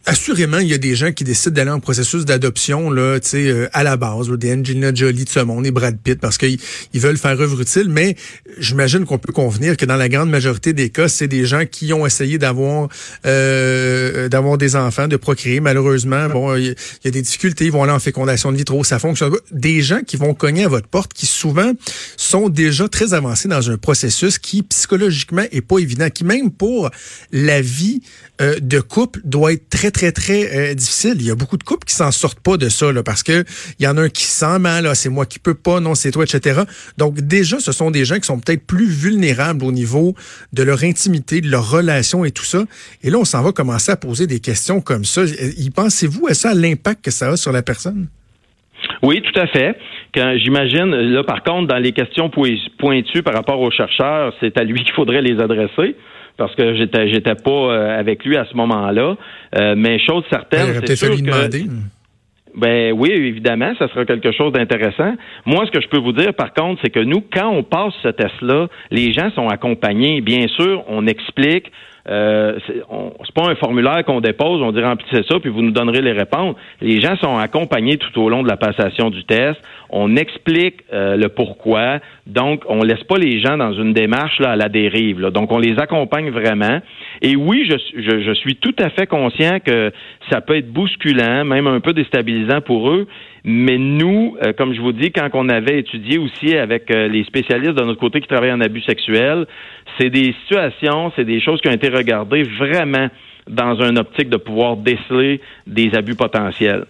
Assurément, 0.06 0.58
il 0.58 0.68
y 0.68 0.72
a 0.72 0.78
des 0.78 0.94
gens 0.94 1.12
qui 1.12 1.24
décident 1.24 1.54
d'aller 1.54 1.70
en 1.70 1.78
processus 1.78 2.24
d'adoption 2.24 2.90
là, 2.90 3.20
tu 3.20 3.28
sais, 3.28 3.46
euh, 3.48 3.68
à 3.74 3.82
la 3.82 3.98
base, 3.98 4.30
des 4.30 4.50
Angelina 4.54 4.94
Jolie 4.94 5.24
de 5.24 5.28
ce 5.28 5.40
monde 5.40 5.66
et 5.66 5.70
Brad 5.70 5.98
Pitt, 6.02 6.18
parce 6.18 6.38
qu'ils 6.38 6.58
ils 6.94 7.00
veulent 7.00 7.18
faire 7.18 7.38
œuvre 7.38 7.60
utile. 7.60 7.88
Mais 7.90 8.16
j'imagine 8.58 9.04
qu'on 9.04 9.18
peut 9.18 9.32
convenir 9.32 9.76
que 9.76 9.84
dans 9.84 9.96
la 9.96 10.08
grande 10.08 10.30
majorité 10.30 10.72
des 10.72 10.88
cas, 10.88 11.08
c'est 11.08 11.28
des 11.28 11.44
gens 11.44 11.66
qui 11.70 11.92
ont 11.92 12.06
essayé 12.06 12.38
d'avoir 12.38 12.88
euh, 13.26 14.30
d'avoir 14.30 14.56
des 14.56 14.74
enfants, 14.74 15.06
de 15.06 15.16
procréer. 15.16 15.60
Malheureusement, 15.60 16.30
bon, 16.30 16.56
il 16.56 16.74
y, 17.04 17.08
a 17.08 17.10
des 17.10 17.22
difficultés. 17.22 17.66
Ils 17.66 17.72
vont 17.72 17.82
aller 17.82 17.92
en 17.92 18.00
fécondation 18.00 18.52
de 18.52 18.56
vitro, 18.56 18.82
ça 18.84 18.98
fonctionne. 18.98 19.34
Des 19.52 19.82
gens 19.82 20.00
qui 20.00 20.16
vont 20.16 20.32
cogner 20.32 20.64
à 20.64 20.68
votre 20.68 20.88
porte, 20.88 21.12
qui 21.12 21.26
souvent 21.26 21.72
sont 22.16 22.48
déjà 22.48 22.88
très 22.88 23.12
avancés 23.12 23.48
dans 23.48 23.70
un 23.70 23.76
processus 23.76 24.38
qui 24.38 24.62
psychologiquement 24.62 25.44
est 25.52 25.60
pas 25.60 25.78
évident, 25.78 26.08
qui 26.08 26.24
même 26.24 26.50
pour 26.50 26.90
la 27.32 27.60
vie 27.60 28.00
euh, 28.40 28.58
de 28.60 28.80
couple 28.80 29.20
doit 29.24 29.52
être 29.52 29.68
très 29.68 29.89
très 29.90 30.12
très 30.12 30.70
euh, 30.70 30.74
difficile. 30.74 31.14
Il 31.16 31.26
y 31.26 31.30
a 31.30 31.34
beaucoup 31.34 31.56
de 31.56 31.62
couples 31.62 31.86
qui 31.86 31.94
s'en 31.94 32.10
sortent 32.10 32.40
pas 32.40 32.56
de 32.56 32.68
ça 32.68 32.86
parce 33.04 33.22
que 33.22 33.44
il 33.78 33.84
y 33.84 33.88
en 33.88 33.96
a 33.96 34.02
un 34.02 34.08
qui 34.08 34.24
sent 34.24 34.58
mal, 34.58 34.86
ah, 34.86 34.94
c'est 34.94 35.08
moi 35.08 35.26
qui 35.26 35.38
peux 35.38 35.54
pas, 35.54 35.80
non 35.80 35.94
c'est 35.94 36.10
toi, 36.10 36.24
etc. 36.24 36.62
Donc 36.98 37.20
déjà, 37.20 37.58
ce 37.60 37.72
sont 37.72 37.90
des 37.90 38.04
gens 38.04 38.16
qui 38.16 38.24
sont 38.24 38.38
peut-être 38.38 38.66
plus 38.66 38.88
vulnérables 38.88 39.64
au 39.64 39.72
niveau 39.72 40.14
de 40.52 40.62
leur 40.62 40.84
intimité, 40.84 41.40
de 41.40 41.48
leur 41.48 41.70
relation 41.70 42.24
et 42.24 42.30
tout 42.30 42.44
ça. 42.44 42.64
Et 43.02 43.10
là, 43.10 43.18
on 43.18 43.24
s'en 43.24 43.42
va 43.42 43.52
commencer 43.52 43.92
à 43.92 43.96
poser 43.96 44.26
des 44.26 44.40
questions 44.40 44.80
comme 44.80 45.04
ça. 45.04 45.22
Y 45.24 45.70
pensez-vous 45.70 46.26
à 46.28 46.34
ça, 46.34 46.54
l'impact 46.54 47.04
que 47.04 47.10
ça 47.10 47.30
a 47.30 47.36
sur 47.36 47.52
la 47.52 47.62
personne? 47.62 48.08
Oui, 49.02 49.22
tout 49.22 49.38
à 49.38 49.46
fait. 49.46 49.76
J'imagine, 50.14 50.90
là, 50.90 51.22
par 51.24 51.42
contre, 51.42 51.68
dans 51.68 51.78
les 51.78 51.92
questions 51.92 52.30
pointues 52.30 53.22
par 53.22 53.34
rapport 53.34 53.60
aux 53.60 53.70
chercheurs, 53.70 54.34
c'est 54.40 54.56
à 54.58 54.64
lui 54.64 54.82
qu'il 54.82 54.92
faudrait 54.94 55.22
les 55.22 55.38
adresser 55.40 55.96
parce 56.40 56.54
que 56.54 56.74
j'étais 56.74 57.10
j'étais 57.10 57.34
pas 57.34 57.50
euh, 57.50 58.00
avec 58.00 58.24
lui 58.24 58.38
à 58.38 58.46
ce 58.46 58.56
moment-là. 58.56 59.14
Euh, 59.56 59.74
mais 59.76 59.98
chose 59.98 60.24
certaine, 60.30 60.80
c'est 60.86 60.96
sûr 60.96 61.10
que 61.10 61.68
ben 62.56 62.92
oui, 62.92 63.10
évidemment, 63.10 63.72
ça 63.78 63.86
sera 63.88 64.04
quelque 64.04 64.32
chose 64.32 64.52
d'intéressant. 64.52 65.14
Moi, 65.46 65.66
ce 65.66 65.70
que 65.70 65.80
je 65.80 65.86
peux 65.86 65.98
vous 65.98 66.12
dire, 66.12 66.34
par 66.34 66.52
contre, 66.52 66.80
c'est 66.82 66.90
que 66.90 66.98
nous, 66.98 67.22
quand 67.32 67.48
on 67.48 67.62
passe 67.62 67.92
ce 68.02 68.08
test-là, 68.08 68.66
les 68.90 69.12
gens 69.12 69.30
sont 69.36 69.48
accompagnés. 69.48 70.20
Bien 70.20 70.48
sûr, 70.48 70.82
on 70.88 71.06
explique, 71.06 71.70
euh, 72.08 72.58
c'est 72.66 73.34
pas 73.34 73.50
un 73.50 73.54
formulaire 73.56 74.04
qu'on 74.04 74.20
dépose, 74.20 74.62
on 74.62 74.72
dit 74.72 74.80
remplissez 74.80 75.22
ça, 75.28 75.38
puis 75.40 75.50
vous 75.50 75.62
nous 75.62 75.70
donnerez 75.70 76.00
les 76.00 76.12
réponses. 76.12 76.56
Les 76.80 77.00
gens 77.00 77.16
sont 77.16 77.36
accompagnés 77.36 77.96
tout 77.96 78.20
au 78.20 78.28
long 78.28 78.42
de 78.42 78.48
la 78.48 78.56
passation 78.56 79.10
du 79.10 79.24
test. 79.24 79.60
On 79.90 80.16
explique 80.16 80.84
euh, 80.92 81.16
le 81.16 81.28
pourquoi. 81.28 81.98
Donc, 82.26 82.62
on 82.68 82.82
laisse 82.82 83.02
pas 83.04 83.18
les 83.18 83.40
gens 83.40 83.56
dans 83.56 83.72
une 83.72 83.92
démarche 83.92 84.38
là, 84.38 84.52
à 84.52 84.56
la 84.56 84.68
dérive. 84.68 85.20
Donc, 85.30 85.52
on 85.52 85.58
les 85.58 85.78
accompagne 85.78 86.30
vraiment. 86.30 86.80
Et 87.22 87.36
oui, 87.36 87.68
je, 87.68 87.76
je, 88.00 88.20
je 88.22 88.32
suis 88.34 88.56
tout 88.56 88.74
à 88.78 88.90
fait 88.90 89.06
conscient 89.06 89.58
que 89.60 89.90
ça 90.30 90.40
peut 90.40 90.56
être 90.56 90.72
bousculant, 90.72 91.44
même 91.44 91.66
un 91.66 91.80
peu 91.80 91.92
déstabilisant 91.92 92.60
pour 92.60 92.90
eux. 92.90 93.06
Mais 93.44 93.78
nous, 93.78 94.36
euh, 94.42 94.52
comme 94.52 94.74
je 94.74 94.80
vous 94.80 94.92
dis, 94.92 95.12
quand 95.12 95.28
on 95.32 95.48
avait 95.48 95.78
étudié 95.78 96.18
aussi 96.18 96.56
avec 96.56 96.90
euh, 96.90 97.08
les 97.08 97.24
spécialistes 97.24 97.74
de 97.74 97.84
notre 97.84 97.98
côté 98.00 98.20
qui 98.20 98.28
travaillent 98.28 98.52
en 98.52 98.60
abus 98.60 98.82
sexuel, 98.82 99.46
c'est 99.98 100.10
des 100.10 100.34
situations, 100.42 101.10
c'est 101.16 101.24
des 101.24 101.40
choses 101.40 101.60
qui 101.60 101.68
ont 101.68 101.72
été 101.72 101.88
regardées 101.88 102.42
vraiment 102.42 103.08
dans 103.48 103.80
une 103.80 103.98
optique 103.98 104.28
de 104.28 104.36
pouvoir 104.36 104.76
déceler 104.76 105.40
des 105.66 105.90
abus 105.94 106.16
potentiels. 106.16 106.84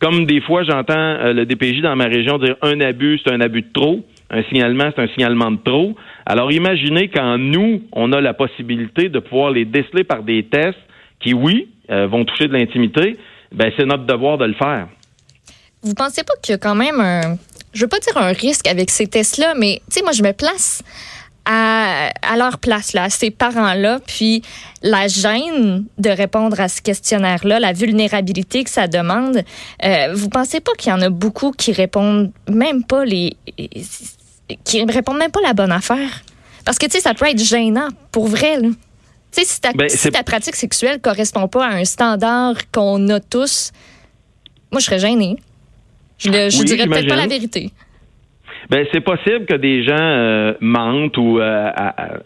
Comme 0.00 0.26
des 0.26 0.40
fois, 0.40 0.62
j'entends 0.62 0.94
euh, 0.96 1.32
le 1.32 1.44
DPJ 1.44 1.82
dans 1.82 1.96
ma 1.96 2.04
région 2.04 2.38
dire 2.38 2.54
un 2.62 2.80
abus, 2.80 3.20
c'est 3.24 3.32
un 3.32 3.40
abus 3.40 3.62
de 3.62 3.72
trop. 3.72 4.04
Un 4.30 4.42
signalement, 4.44 4.90
c'est 4.94 5.02
un 5.02 5.08
signalement 5.08 5.50
de 5.50 5.58
trop. 5.64 5.96
Alors 6.26 6.52
imaginez 6.52 7.08
quand 7.08 7.38
nous, 7.38 7.82
on 7.92 8.12
a 8.12 8.20
la 8.20 8.34
possibilité 8.34 9.08
de 9.08 9.18
pouvoir 9.18 9.50
les 9.50 9.64
déceler 9.64 10.04
par 10.04 10.22
des 10.22 10.44
tests 10.44 10.78
qui, 11.18 11.32
oui, 11.32 11.68
vont 11.88 12.26
toucher 12.26 12.46
de 12.46 12.52
l'intimité, 12.52 13.16
ben 13.50 13.72
c'est 13.78 13.86
notre 13.86 14.04
devoir 14.04 14.36
de 14.36 14.44
le 14.44 14.52
faire 14.52 14.88
vous 15.82 15.94
pensez 15.94 16.22
pas 16.22 16.34
qu'il 16.42 16.52
y 16.52 16.54
a 16.54 16.58
quand 16.58 16.74
même 16.74 17.00
un, 17.00 17.38
je 17.72 17.82
veux 17.82 17.88
pas 17.88 17.98
dire 18.00 18.16
un 18.16 18.32
risque 18.32 18.66
avec 18.66 18.90
ces 18.90 19.06
tests-là, 19.06 19.54
mais 19.56 19.80
tu 19.88 19.96
sais, 19.96 20.02
moi, 20.02 20.12
je 20.12 20.22
me 20.22 20.32
place 20.32 20.82
à, 21.44 22.10
à, 22.22 22.36
leur 22.36 22.58
place, 22.58 22.92
là, 22.92 23.04
à 23.04 23.10
ces 23.10 23.30
parents-là, 23.30 24.00
puis 24.06 24.42
la 24.82 25.08
gêne 25.08 25.84
de 25.96 26.10
répondre 26.10 26.60
à 26.60 26.68
ce 26.68 26.82
questionnaire-là, 26.82 27.58
la 27.58 27.72
vulnérabilité 27.72 28.64
que 28.64 28.70
ça 28.70 28.86
demande. 28.86 29.42
Euh, 29.84 30.12
vous 30.14 30.28
pensez 30.28 30.60
pas 30.60 30.72
qu'il 30.76 30.90
y 30.90 30.92
en 30.92 31.00
a 31.00 31.08
beaucoup 31.08 31.52
qui 31.52 31.72
répondent 31.72 32.32
même 32.48 32.84
pas 32.84 33.04
les, 33.04 33.36
qui 34.64 34.84
répondent 34.84 35.18
même 35.18 35.30
pas 35.30 35.40
la 35.40 35.54
bonne 35.54 35.72
affaire? 35.72 36.22
Parce 36.64 36.78
que, 36.78 36.86
tu 36.86 36.92
sais, 36.92 37.00
ça 37.00 37.14
peut 37.14 37.26
être 37.26 37.42
gênant, 37.42 37.88
pour 38.12 38.26
vrai, 38.26 38.60
là. 38.60 38.68
Tu 39.30 39.42
sais, 39.42 39.46
si 39.46 39.60
ta, 39.60 39.72
ben, 39.72 39.88
si 39.88 40.10
ta 40.10 40.22
pratique 40.22 40.56
sexuelle 40.56 41.00
correspond 41.00 41.48
pas 41.48 41.66
à 41.66 41.70
un 41.70 41.84
standard 41.84 42.56
qu'on 42.72 43.08
a 43.10 43.20
tous, 43.20 43.72
moi, 44.70 44.80
je 44.80 44.86
serais 44.86 44.98
gênée. 44.98 45.36
Je 46.18 46.28
ne 46.28 46.64
dirais 46.64 46.86
peut-être 46.86 47.08
pas 47.08 47.16
la 47.16 47.26
vérité. 47.26 47.70
Ben 48.70 48.84
c'est 48.92 49.00
possible 49.00 49.46
que 49.46 49.54
des 49.54 49.82
gens 49.84 49.96
euh, 49.98 50.52
mentent 50.60 51.16
ou 51.16 51.38
euh, 51.40 51.70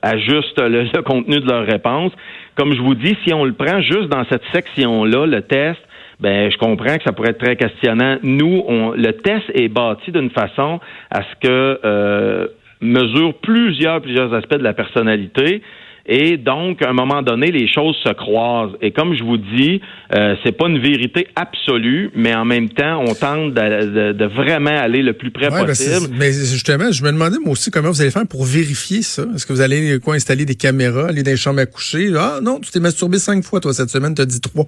ajustent 0.02 0.60
le, 0.60 1.02
contenu 1.02 1.40
de 1.40 1.48
leur 1.48 1.66
réponse. 1.66 2.12
Comme 2.56 2.72
je 2.74 2.80
vous 2.80 2.94
dis, 2.94 3.16
si 3.24 3.32
on 3.32 3.44
le 3.44 3.52
prend 3.52 3.80
juste 3.80 4.08
dans 4.08 4.24
cette 4.30 4.42
section-là, 4.52 5.26
le 5.26 5.42
test, 5.42 5.78
ben 6.20 6.50
je 6.50 6.56
comprends 6.56 6.96
que 6.96 7.04
ça 7.04 7.12
pourrait 7.12 7.30
être 7.30 7.44
très 7.44 7.56
questionnant. 7.56 8.16
Nous, 8.22 8.64
on, 8.66 8.90
le 8.90 9.12
test 9.12 9.44
est 9.54 9.68
bâti 9.68 10.10
d'une 10.10 10.30
façon 10.30 10.80
à 11.10 11.22
ce 11.22 11.46
que 11.46 11.80
euh, 11.84 12.46
mesure 12.80 13.34
plusieurs 13.34 14.00
plusieurs 14.00 14.34
aspects 14.34 14.58
de 14.58 14.64
la 14.64 14.72
personnalité. 14.72 15.62
Et 16.06 16.36
donc, 16.36 16.82
à 16.82 16.90
un 16.90 16.92
moment 16.92 17.22
donné, 17.22 17.50
les 17.50 17.68
choses 17.72 17.96
se 18.04 18.12
croisent. 18.12 18.76
Et 18.80 18.90
comme 18.90 19.14
je 19.14 19.22
vous 19.22 19.36
dis, 19.36 19.80
euh, 20.14 20.34
c'est 20.44 20.52
pas 20.52 20.68
une 20.68 20.78
vérité 20.78 21.28
absolue, 21.36 22.10
mais 22.14 22.34
en 22.34 22.44
même 22.44 22.68
temps, 22.70 23.04
on 23.06 23.14
tente 23.14 23.54
de, 23.54 24.24
vraiment 24.24 24.70
aller 24.70 25.02
le 25.02 25.12
plus 25.12 25.30
près 25.30 25.50
ben, 25.50 25.64
possible. 25.64 26.14
mais 26.18 26.32
justement, 26.32 26.90
je 26.90 27.04
me 27.04 27.12
demandais 27.12 27.38
moi 27.38 27.52
aussi 27.52 27.70
comment 27.70 27.90
vous 27.90 28.00
allez 28.00 28.10
faire 28.10 28.26
pour 28.26 28.44
vérifier 28.44 29.02
ça? 29.02 29.24
Est-ce 29.34 29.46
que 29.46 29.52
vous 29.52 29.60
allez 29.60 29.98
quoi 30.00 30.14
installer 30.14 30.44
des 30.44 30.54
caméras, 30.56 31.08
aller 31.08 31.22
dans 31.22 31.30
les 31.30 31.36
chambres 31.36 31.60
à 31.60 31.66
coucher? 31.66 32.10
Ah 32.16 32.40
non, 32.42 32.58
tu 32.58 32.70
t'es 32.70 32.80
masturbé 32.80 33.18
cinq 33.18 33.44
fois, 33.44 33.60
toi, 33.60 33.72
cette 33.72 33.90
semaine, 33.90 34.14
tu 34.14 34.22
as 34.22 34.26
dit 34.26 34.40
trois. 34.40 34.66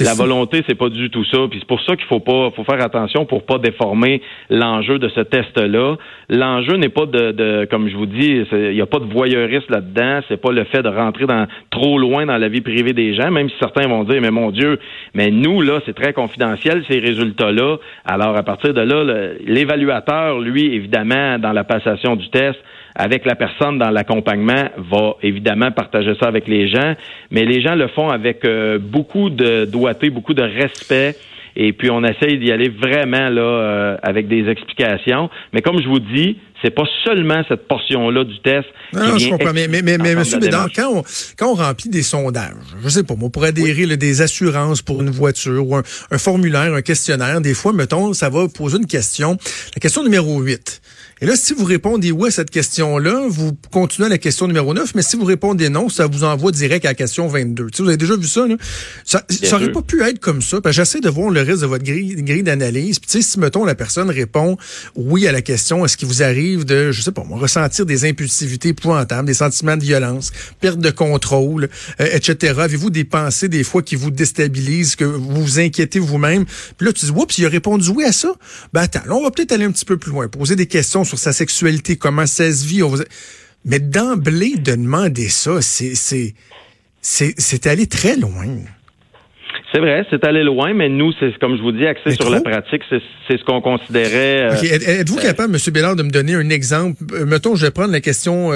La 0.00 0.14
volonté, 0.14 0.62
c'est 0.66 0.74
pas 0.74 0.88
du 0.88 1.10
tout 1.10 1.24
ça. 1.24 1.38
Puis 1.50 1.60
c'est 1.60 1.68
pour 1.68 1.80
ça 1.82 1.96
qu'il 1.96 2.06
faut 2.06 2.20
pas, 2.20 2.50
faut 2.54 2.64
faire 2.64 2.82
attention 2.82 3.24
pour 3.26 3.44
pas 3.44 3.58
déformer 3.58 4.22
l'enjeu 4.50 4.98
de 4.98 5.08
ce 5.08 5.20
test-là. 5.20 5.96
L'enjeu 6.28 6.76
n'est 6.76 6.88
pas 6.88 7.06
de, 7.06 7.32
de, 7.32 7.66
comme 7.70 7.88
je 7.88 7.96
vous 7.96 8.06
dis, 8.06 8.44
il 8.52 8.70
n'y 8.70 8.80
a 8.80 8.86
pas 8.86 8.98
de 8.98 9.12
voyeurisme 9.12 9.72
là-dedans. 9.72 10.20
C'est 10.28 10.40
pas 10.40 10.52
le 10.52 10.64
fait 10.64 10.82
de 10.82 10.88
rentrer 10.88 11.26
dans 11.26 11.46
trop 11.70 11.98
loin 11.98 12.26
dans 12.26 12.38
la 12.38 12.48
vie 12.48 12.60
privée 12.60 12.92
des 12.92 13.14
gens, 13.14 13.30
même 13.30 13.48
si 13.48 13.56
certains 13.58 13.86
vont 13.88 14.04
dire, 14.04 14.20
mais 14.20 14.30
mon 14.30 14.50
Dieu, 14.50 14.78
mais 15.14 15.30
nous 15.30 15.60
là, 15.60 15.80
c'est 15.86 15.94
très 15.94 16.12
confidentiel 16.12 16.84
ces 16.88 16.98
résultats-là. 16.98 17.76
Alors 18.04 18.36
à 18.36 18.42
partir 18.42 18.74
de 18.74 18.80
là, 18.80 19.32
l'évaluateur, 19.46 20.40
lui, 20.40 20.74
évidemment, 20.74 21.38
dans 21.38 21.52
la 21.52 21.64
passation 21.64 22.16
du 22.16 22.28
test, 22.30 22.58
avec 22.96 23.24
la 23.24 23.34
personne 23.34 23.78
dans 23.78 23.90
l'accompagnement 23.90 24.68
va 24.76 25.16
évidemment 25.22 25.72
partager 25.72 26.14
ça 26.20 26.28
avec 26.28 26.46
les 26.46 26.68
gens, 26.68 26.94
mais 27.30 27.44
les 27.44 27.60
gens 27.60 27.74
le 27.74 27.88
font 27.88 28.08
avec 28.08 28.44
euh, 28.44 28.78
beaucoup 28.78 29.30
de 29.30 29.64
doigté, 29.74 30.10
beaucoup 30.10 30.34
de 30.34 30.42
respect. 30.42 31.16
Et 31.56 31.72
puis 31.72 31.90
on 31.90 32.02
essaye 32.02 32.38
d'y 32.38 32.50
aller 32.50 32.68
vraiment 32.68 33.28
là 33.28 33.42
euh, 33.42 33.96
avec 34.02 34.26
des 34.28 34.48
explications. 34.48 35.30
Mais 35.52 35.62
comme 35.62 35.80
je 35.80 35.88
vous 35.88 36.00
dis, 36.00 36.38
c'est 36.62 36.70
pas 36.70 36.84
seulement 37.04 37.42
cette 37.48 37.68
portion-là 37.68 38.24
du 38.24 38.40
test. 38.40 38.66
Non, 38.92 39.18
je 39.18 39.28
comprends. 39.28 39.52
Mais, 39.52 39.68
mais, 39.68 39.82
mais, 39.82 39.98
mais 39.98 40.12
M. 40.12 40.22
Bédard, 40.40 40.68
quand 40.74 40.90
on, 40.96 41.02
quand 41.36 41.52
on 41.52 41.54
remplit 41.54 41.90
des 41.90 42.02
sondages, 42.02 42.54
je 42.82 42.88
sais 42.88 43.04
pas, 43.04 43.14
moi, 43.14 43.28
pour 43.28 43.44
adhérer 43.44 43.96
des 43.96 44.22
assurances 44.22 44.80
pour 44.82 45.02
une 45.02 45.10
voiture 45.10 45.68
ou 45.68 45.76
un, 45.76 45.82
un, 46.10 46.18
formulaire, 46.18 46.72
un 46.72 46.82
questionnaire, 46.82 47.40
des 47.40 47.54
fois, 47.54 47.72
mettons, 47.72 48.14
ça 48.14 48.30
va 48.30 48.48
poser 48.48 48.78
une 48.78 48.86
question. 48.86 49.36
La 49.76 49.80
question 49.80 50.02
numéro 50.02 50.40
8. 50.40 50.80
Et 51.24 51.26
là, 51.26 51.36
si 51.36 51.54
vous 51.54 51.64
répondez 51.64 52.12
oui 52.12 52.28
à 52.28 52.30
cette 52.30 52.50
question-là, 52.50 53.24
vous 53.30 53.56
continuez 53.70 54.08
à 54.08 54.10
la 54.10 54.18
question 54.18 54.46
numéro 54.46 54.74
9, 54.74 54.94
mais 54.94 55.00
si 55.00 55.16
vous 55.16 55.24
répondez 55.24 55.70
non, 55.70 55.88
ça 55.88 56.06
vous 56.06 56.22
envoie 56.22 56.52
direct 56.52 56.84
à 56.84 56.88
la 56.88 56.94
question 56.94 57.28
22. 57.28 57.70
Tu 57.70 57.78
sais, 57.78 57.82
vous 57.82 57.88
avez 57.88 57.96
déjà 57.96 58.14
vu 58.14 58.26
ça, 58.26 58.46
là? 58.46 58.56
Ça, 59.06 59.24
ça 59.30 59.56
aurait 59.56 59.72
pas 59.72 59.80
pu 59.80 60.02
être 60.02 60.18
comme 60.18 60.42
ça. 60.42 60.58
J'essaie 60.66 61.00
de 61.00 61.08
voir 61.08 61.30
le 61.30 61.40
reste 61.40 61.62
de 61.62 61.66
votre 61.66 61.82
grille, 61.82 62.16
grille 62.16 62.42
d'analyse. 62.42 62.98
Puis, 62.98 63.10
tu 63.10 63.22
sais, 63.22 63.26
si, 63.26 63.40
mettons, 63.40 63.64
la 63.64 63.74
personne 63.74 64.10
répond 64.10 64.58
oui 64.96 65.26
à 65.26 65.32
la 65.32 65.40
question, 65.40 65.86
est-ce 65.86 65.96
qu'il 65.96 66.08
vous 66.08 66.22
arrive 66.22 66.66
de, 66.66 66.92
je 66.92 67.00
sais 67.00 67.10
pas, 67.10 67.24
ressentir 67.30 67.86
des 67.86 68.04
impulsivités 68.04 68.68
épouvantables, 68.68 69.26
des 69.26 69.32
sentiments 69.32 69.78
de 69.78 69.82
violence, 69.82 70.30
perte 70.60 70.78
de 70.78 70.90
contrôle, 70.90 71.70
euh, 72.02 72.08
etc. 72.12 72.52
Avez-vous 72.58 72.90
des 72.90 73.04
pensées, 73.04 73.48
des 73.48 73.64
fois, 73.64 73.80
qui 73.80 73.96
vous 73.96 74.10
déstabilisent, 74.10 74.94
que 74.94 75.06
vous 75.06 75.42
vous 75.42 75.58
inquiétez 75.58 76.00
vous-même? 76.00 76.44
Puis 76.76 76.86
là, 76.86 76.92
tu 76.92 77.06
dis, 77.06 77.12
oups, 77.12 77.38
il 77.38 77.46
a 77.46 77.48
répondu 77.48 77.88
oui 77.88 78.04
à 78.04 78.12
ça. 78.12 78.34
Ben, 78.74 78.82
attends, 78.82 79.04
là, 79.06 79.14
on 79.14 79.22
va 79.22 79.30
peut-être 79.30 79.52
aller 79.52 79.64
un 79.64 79.72
petit 79.72 79.86
peu 79.86 79.96
plus 79.96 80.10
loin, 80.10 80.28
poser 80.28 80.54
des 80.54 80.66
questions 80.66 81.02
sur 81.02 81.13
sa 81.18 81.32
sexualité, 81.32 81.96
comment 81.96 82.26
ça 82.26 82.50
se 82.52 82.66
vit. 82.66 82.82
Mais 83.64 83.80
d'emblée, 83.80 84.56
de 84.56 84.76
demander 84.76 85.28
ça, 85.28 85.62
c'est, 85.62 85.94
c'est, 85.94 86.34
c'est, 87.00 87.66
aller 87.66 87.86
très 87.86 88.16
loin. 88.16 88.46
C'est 89.72 89.80
vrai, 89.80 90.06
c'est 90.10 90.24
aller 90.24 90.44
loin, 90.44 90.72
mais 90.72 90.88
nous, 90.88 91.12
c'est 91.18 91.36
comme 91.38 91.56
je 91.56 91.62
vous 91.62 91.72
dis, 91.72 91.84
axé 91.86 92.10
sur 92.10 92.30
la 92.30 92.40
pratique, 92.40 92.82
c'est 92.90 93.38
ce 93.38 93.44
qu'on 93.44 93.60
considérait. 93.60 94.52
Euh, 94.52 95.00
êtes-vous 95.00 95.18
euh, 95.18 95.22
capable, 95.22 95.54
M. 95.54 95.72
Bellard, 95.72 95.96
de 95.96 96.02
me 96.02 96.10
donner 96.10 96.34
un 96.34 96.48
exemple? 96.48 97.02
Euh, 97.12 97.26
mettons, 97.26 97.56
je 97.56 97.64
vais 97.66 97.72
prendre 97.72 97.90
la 97.90 98.00
question 98.00 98.50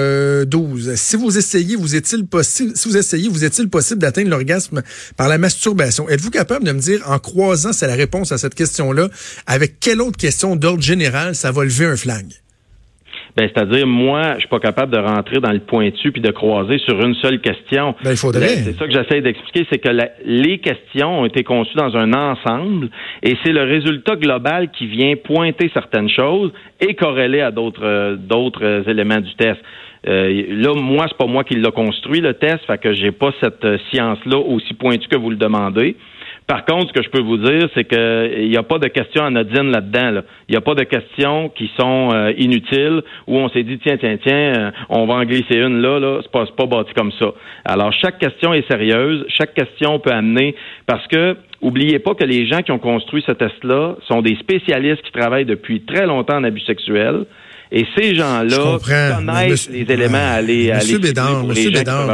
12. 0.45 0.95
Si 0.95 1.17
vous 1.17 1.37
essayez, 1.37 1.75
vous 1.75 1.95
est-il 1.95 2.25
possible, 2.25 2.71
si 2.75 2.87
vous 2.87 2.95
essayez, 2.95 3.27
vous 3.29 3.43
est-il 3.43 3.69
possible 3.69 3.99
d'atteindre 3.99 4.29
l'orgasme 4.29 4.81
par 5.17 5.27
la 5.27 5.37
masturbation? 5.37 6.07
Êtes-vous 6.07 6.31
capable 6.31 6.65
de 6.65 6.71
me 6.71 6.79
dire, 6.79 7.01
en 7.07 7.19
croisant 7.19 7.73
c'est 7.73 7.87
la 7.87 7.95
réponse 7.95 8.31
à 8.31 8.37
cette 8.37 8.55
question-là, 8.55 9.09
avec 9.47 9.79
quelle 9.79 10.01
autre 10.01 10.17
question 10.17 10.55
d'ordre 10.55 10.83
général 10.83 11.35
ça 11.35 11.51
va 11.51 11.65
lever 11.65 11.85
un 11.85 11.97
flag? 11.97 12.25
Ben, 13.35 13.49
c'est-à-dire, 13.53 13.87
moi, 13.87 14.33
je 14.33 14.39
suis 14.39 14.47
pas 14.47 14.59
capable 14.59 14.91
de 14.91 14.99
rentrer 14.99 15.39
dans 15.39 15.51
le 15.51 15.59
pointu 15.59 16.11
puis 16.11 16.21
de 16.21 16.31
croiser 16.31 16.77
sur 16.79 16.99
une 17.01 17.15
seule 17.15 17.39
question. 17.39 17.95
Ben, 18.03 18.11
il 18.11 18.17
faudrait. 18.17 18.47
C'est 18.47 18.77
ça 18.77 18.87
que 18.87 18.93
j'essaie 18.93 19.21
d'expliquer, 19.21 19.67
c'est 19.71 19.79
que 19.79 19.89
les 20.25 20.59
questions 20.59 21.21
ont 21.21 21.25
été 21.25 21.43
conçues 21.43 21.75
dans 21.75 21.95
un 21.95 22.13
ensemble 22.13 22.89
et 23.23 23.35
c'est 23.43 23.51
le 23.51 23.63
résultat 23.63 24.15
global 24.15 24.71
qui 24.71 24.87
vient 24.87 25.15
pointer 25.15 25.69
certaines 25.73 26.09
choses 26.09 26.51
et 26.79 26.95
corréler 26.95 27.41
à 27.41 27.51
d'autres 27.51 28.15
d'autres 28.15 28.83
éléments 28.87 29.19
du 29.19 29.33
test. 29.35 29.59
Euh, 30.07 30.45
là, 30.49 30.73
moi, 30.75 31.05
c'est 31.09 31.17
pas 31.17 31.25
moi 31.25 31.43
qui 31.43 31.55
l'ai 31.55 31.71
construit 31.71 32.21
le 32.21 32.33
test, 32.33 32.59
fait 32.65 32.77
que 32.77 32.93
j'ai 32.93 33.11
pas 33.11 33.31
cette 33.41 33.65
science-là 33.91 34.37
aussi 34.37 34.73
pointue 34.73 35.07
que 35.07 35.17
vous 35.17 35.29
le 35.29 35.35
demandez. 35.35 35.97
Par 36.49 36.65
contre, 36.65 36.87
ce 36.87 36.93
que 36.93 37.03
je 37.03 37.09
peux 37.11 37.21
vous 37.21 37.37
dire, 37.37 37.69
c'est 37.75 37.83
qu'il 37.83 38.49
n'y 38.49 38.57
a 38.57 38.63
pas 38.63 38.79
de 38.79 38.87
questions 38.87 39.23
anodines 39.23 39.69
là-dedans. 39.69 40.23
Il 40.47 40.53
n'y 40.53 40.57
a 40.57 40.61
pas 40.61 40.73
de 40.73 40.83
questions 40.83 41.49
qui 41.49 41.69
sont 41.79 42.09
euh, 42.11 42.33
inutiles 42.39 43.03
où 43.27 43.37
on 43.37 43.49
s'est 43.49 43.61
dit 43.61 43.77
tiens, 43.77 43.97
tiens, 43.97 44.17
tiens, 44.17 44.53
euh, 44.57 44.71
on 44.89 45.05
va 45.05 45.13
en 45.13 45.25
glisser 45.25 45.57
une 45.57 45.79
là, 45.79 45.99
là, 45.99 46.21
c'est 46.23 46.31
pas, 46.31 46.45
pas 46.47 46.65
bâti 46.65 46.91
comme 46.95 47.11
ça. 47.19 47.27
Alors, 47.65 47.93
chaque 47.93 48.17
question 48.17 48.51
est 48.55 48.67
sérieuse, 48.67 49.25
chaque 49.27 49.53
question 49.53 49.99
peut 49.99 50.11
amener 50.11 50.55
parce 50.87 51.05
que 51.05 51.37
Oubliez 51.61 51.99
pas 51.99 52.15
que 52.15 52.23
les 52.23 52.47
gens 52.47 52.61
qui 52.61 52.71
ont 52.71 52.79
construit 52.79 53.21
ce 53.27 53.33
test-là 53.33 53.95
sont 54.07 54.21
des 54.21 54.37
spécialistes 54.37 55.01
qui 55.01 55.11
travaillent 55.11 55.43
depuis 55.43 55.81
très 55.81 56.05
longtemps 56.05 56.37
en 56.37 56.45
abus 56.45 56.61
sexuels. 56.61 57.25
Et 57.69 57.85
ces 57.97 58.15
gens-là 58.15 58.77
connaissent 59.17 59.69
les 59.69 59.81
éléments 59.81 60.17
à 60.17 60.35
aller, 60.37 60.71
à 60.71 60.77
aller 60.77 60.97
Bédard, 60.99 61.41
pour 61.41 61.51
les 61.51 61.69
gens 61.69 62.07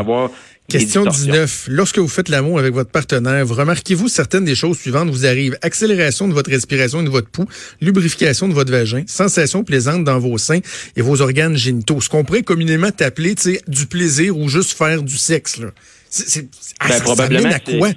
Question 0.68 1.06
19. 1.06 1.68
Lorsque 1.70 2.00
vous 2.00 2.08
faites 2.08 2.28
l'amour 2.28 2.58
avec 2.58 2.74
votre 2.74 2.92
partenaire, 2.92 3.48
remarquez-vous 3.48 4.08
certaines 4.08 4.46
des 4.46 4.56
choses 4.56 4.80
suivantes 4.80 5.10
vous 5.10 5.26
arrivent. 5.26 5.58
Accélération 5.62 6.28
de 6.28 6.34
votre 6.34 6.50
respiration 6.50 7.02
et 7.02 7.06
de 7.06 7.10
votre 7.10 7.30
pouls, 7.30 7.48
lubrification 7.82 8.48
de 8.48 8.54
votre 8.54 8.72
vagin, 8.72 9.04
sensation 9.06 9.64
plaisante 9.64 10.04
dans 10.04 10.18
vos 10.18 10.40
seins 10.40 10.62
et 10.96 11.02
vos 11.02 11.22
organes 11.22 11.56
génitaux. 11.56 12.02
Ce 12.02 12.10
qu'on 12.10 12.24
pourrait 12.24 12.42
communément 12.42 12.90
appeler 13.00 13.36
du 13.68 13.86
plaisir 13.86 14.38
ou 14.38 14.50
juste 14.50 14.76
faire 14.76 15.04
du 15.04 15.18
sexe. 15.18 15.60
Là. 15.60 15.68
C'est, 16.10 16.48
ah, 16.80 16.88
ben, 16.90 17.02
probablement 17.02 17.50
à 17.50 17.60
quoi? 17.60 17.90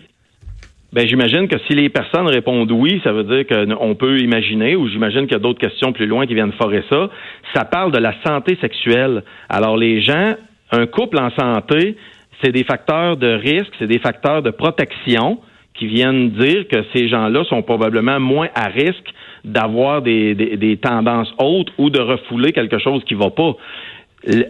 Ben, 0.93 1.07
j'imagine 1.07 1.49
que 1.49 1.57
si 1.67 1.75
les 1.75 1.89
personnes 1.89 2.27
répondent 2.27 2.71
oui, 2.71 3.01
ça 3.05 3.13
veut 3.13 3.25
dire 3.25 3.47
qu'on 3.47 3.95
peut 3.95 4.21
imaginer, 4.21 4.75
ou 4.75 4.89
j'imagine 4.89 5.23
qu'il 5.23 5.33
y 5.33 5.37
a 5.37 5.39
d'autres 5.39 5.61
questions 5.61 5.93
plus 5.93 6.07
loin 6.07 6.27
qui 6.27 6.35
viennent 6.35 6.53
forer 6.53 6.83
ça. 6.91 7.11
Ça 7.55 7.65
parle 7.65 7.93
de 7.93 7.99
la 7.99 8.15
santé 8.27 8.59
sexuelle. 8.61 9.23
Alors, 9.49 9.77
les 9.77 10.03
gens, 10.03 10.35
un 10.71 10.87
couple 10.87 11.19
en 11.19 11.31
santé, 11.31 11.97
c'est 12.42 12.52
des 12.52 12.64
facteurs 12.64 13.16
de 13.16 13.28
risque, 13.28 13.73
c'est 13.78 13.87
des 13.87 13.99
facteurs 13.99 14.42
de 14.42 14.50
protection 14.50 15.38
qui 15.75 15.87
viennent 15.87 16.30
dire 16.30 16.66
que 16.68 16.85
ces 16.92 17.09
gens-là 17.09 17.45
sont 17.45 17.62
probablement 17.62 18.18
moins 18.18 18.49
à 18.54 18.68
risque 18.68 19.12
d'avoir 19.45 20.02
des, 20.02 20.35
des, 20.35 20.76
tendances 20.76 21.33
hautes 21.38 21.71
ou 21.78 21.90
de 21.90 22.00
refouler 22.00 22.52
quelque 22.52 22.78
chose 22.78 23.02
qui 23.04 23.14
ne 23.14 23.21
va 23.21 23.30
pas. 23.30 23.54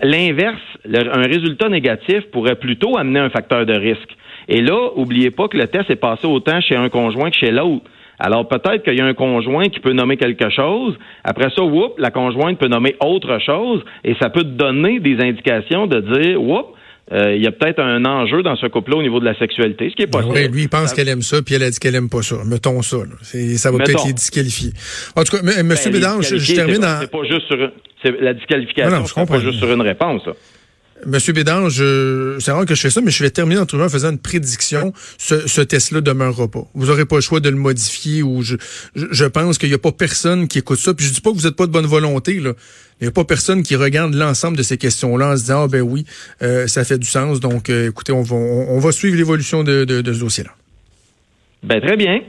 L'inverse, 0.02 0.61
un 0.87 1.23
résultat 1.23 1.68
négatif 1.68 2.23
pourrait 2.33 2.57
plutôt 2.57 2.97
amener 2.97 3.21
un 3.21 3.28
facteur 3.28 3.66
de 3.66 3.75
risque. 3.75 4.16
Et 4.49 4.62
là, 4.62 4.90
oubliez 4.97 5.30
pas 5.30 5.49
que 5.49 5.59
le 5.59 5.66
test 5.66 5.90
est 5.90 5.97
passé 5.97 6.26
autant 6.26 6.61
chez 6.62 6.76
un 6.76 6.88
conjoint 6.88 7.30
que 7.30 7.37
chez 7.37 7.50
l'autre. 7.50 7.85
Alors 8.18 8.49
peut-être 8.49 8.83
qu'il 8.83 8.99
y 8.99 9.00
a 9.00 9.04
un 9.04 9.14
conjoint 9.14 9.68
qui 9.68 9.78
peut 9.78 9.92
nommer 9.92 10.16
quelque 10.16 10.50
chose. 10.50 10.97
Après 11.23 11.50
ça, 11.54 11.62
whoop, 11.62 11.99
la 11.99 12.11
conjointe 12.11 12.59
peut 12.59 12.66
nommer 12.66 12.97
autre 13.00 13.38
chose 13.40 13.85
et 14.02 14.14
ça 14.21 14.30
peut 14.30 14.42
donner 14.42 14.99
des 14.99 15.21
indications 15.23 15.87
de 15.87 16.00
dire, 16.00 16.42
whoop, 16.42 16.75
euh, 17.12 17.35
il 17.35 17.43
y 17.43 17.47
a 17.47 17.53
peut-être 17.53 17.81
un 17.81 18.05
enjeu 18.05 18.43
dans 18.43 18.57
ce 18.57 18.67
couple-là 18.67 18.99
au 18.99 19.03
niveau 19.03 19.19
de 19.21 19.25
la 19.25 19.37
sexualité, 19.38 19.88
ce 19.91 19.97
qui 19.97 20.03
est 20.03 20.07
pas 20.07 20.23
Oui, 20.23 20.49
lui, 20.49 20.62
il 20.62 20.69
pense 20.69 20.93
qu'elle 20.93 21.09
aime 21.09 21.23
ça, 21.23 21.41
puis 21.43 21.55
elle 21.55 21.62
a 21.62 21.71
dit 21.71 21.79
qu'elle 21.79 21.95
aime 21.95 22.11
pas 22.11 22.23
ça. 22.23 22.37
Mettons 22.45 22.83
ça. 22.83 22.99
Ça 23.23 23.71
va 23.71 23.79
peut-être 23.79 24.07
les 24.07 24.12
disqualifier. 24.12 24.73
En 25.17 25.25
tout 25.25 25.37
cas, 25.37 25.43
M. 25.43 25.69
Ben, 25.69 25.93
Bédard, 25.93 26.23
je, 26.23 26.55
termine 26.55 26.85
en... 26.85 27.00
C'est 27.00 27.11
pas 27.11 27.25
juste 27.25 27.47
sur... 27.47 27.71
La 28.21 28.33
disqualification, 28.33 29.07
c'est 29.07 29.27
pas 29.27 29.41
juste 29.41 29.59
sur 29.59 29.73
une 29.73 29.81
réponse. 29.81 30.23
Monsieur 31.07 31.33
Bédard, 31.33 31.71
c'est 31.71 32.50
rare 32.50 32.67
que 32.67 32.75
je 32.75 32.81
fais 32.81 32.90
ça, 32.90 33.00
mais 33.00 33.11
je 33.11 33.23
vais 33.23 33.31
terminer 33.31 33.61
en 33.61 33.88
faisant 33.88 34.11
une 34.11 34.19
prédiction. 34.19 34.93
Ce, 35.17 35.47
ce 35.47 35.61
test-là 35.61 36.00
demeurera 36.00 36.49
pas. 36.49 36.67
Vous 36.75 36.90
aurez 36.90 37.05
pas 37.05 37.17
le 37.17 37.23
choix 37.23 37.40
de 37.40 37.49
le 37.49 37.57
modifier 37.57 38.23
ou 38.23 38.43
je, 38.43 38.57
je, 38.95 39.25
pense 39.25 39.59
qu'il 39.59 39.69
n'y 39.69 39.75
a 39.75 39.78
pas 39.78 39.93
personne 39.93 40.49
qui 40.49 40.59
écoute 40.59 40.78
ça. 40.78 40.95
Puis 40.95 41.07
je 41.07 41.12
dis 41.12 41.21
pas 41.21 41.31
que 41.31 41.37
vous 41.37 41.45
n'êtes 41.45 41.57
pas 41.57 41.67
de 41.67 41.73
bonne 41.73 41.87
volonté, 41.87 42.40
là. 42.40 42.52
Il 43.00 43.05
n'y 43.05 43.09
a 43.09 43.12
pas 43.12 43.25
personne 43.25 43.62
qui 43.62 43.76
regarde 43.76 44.12
l'ensemble 44.14 44.57
de 44.57 44.62
ces 44.64 44.76
questions-là 44.76 45.33
en 45.33 45.37
se 45.37 45.43
disant, 45.43 45.64
ah 45.64 45.69
ben 45.69 45.83
oui, 45.83 46.05
euh, 46.43 46.67
ça 46.67 46.85
fait 46.85 46.99
du 46.99 47.07
sens. 47.07 47.38
Donc, 47.38 47.71
euh, 47.71 47.90
écoutez, 47.90 48.12
on 48.12 48.23
va, 48.23 48.35
on, 48.35 48.78
va 48.81 48.90
suivre 48.90 49.17
l'évolution 49.17 49.62
de, 49.62 49.85
de, 49.85 50.00
de 50.00 50.12
ce 50.12 50.19
dossier-là. 50.19 50.50
Ben, 51.62 51.81
très 51.81 51.97
bien. 51.97 52.21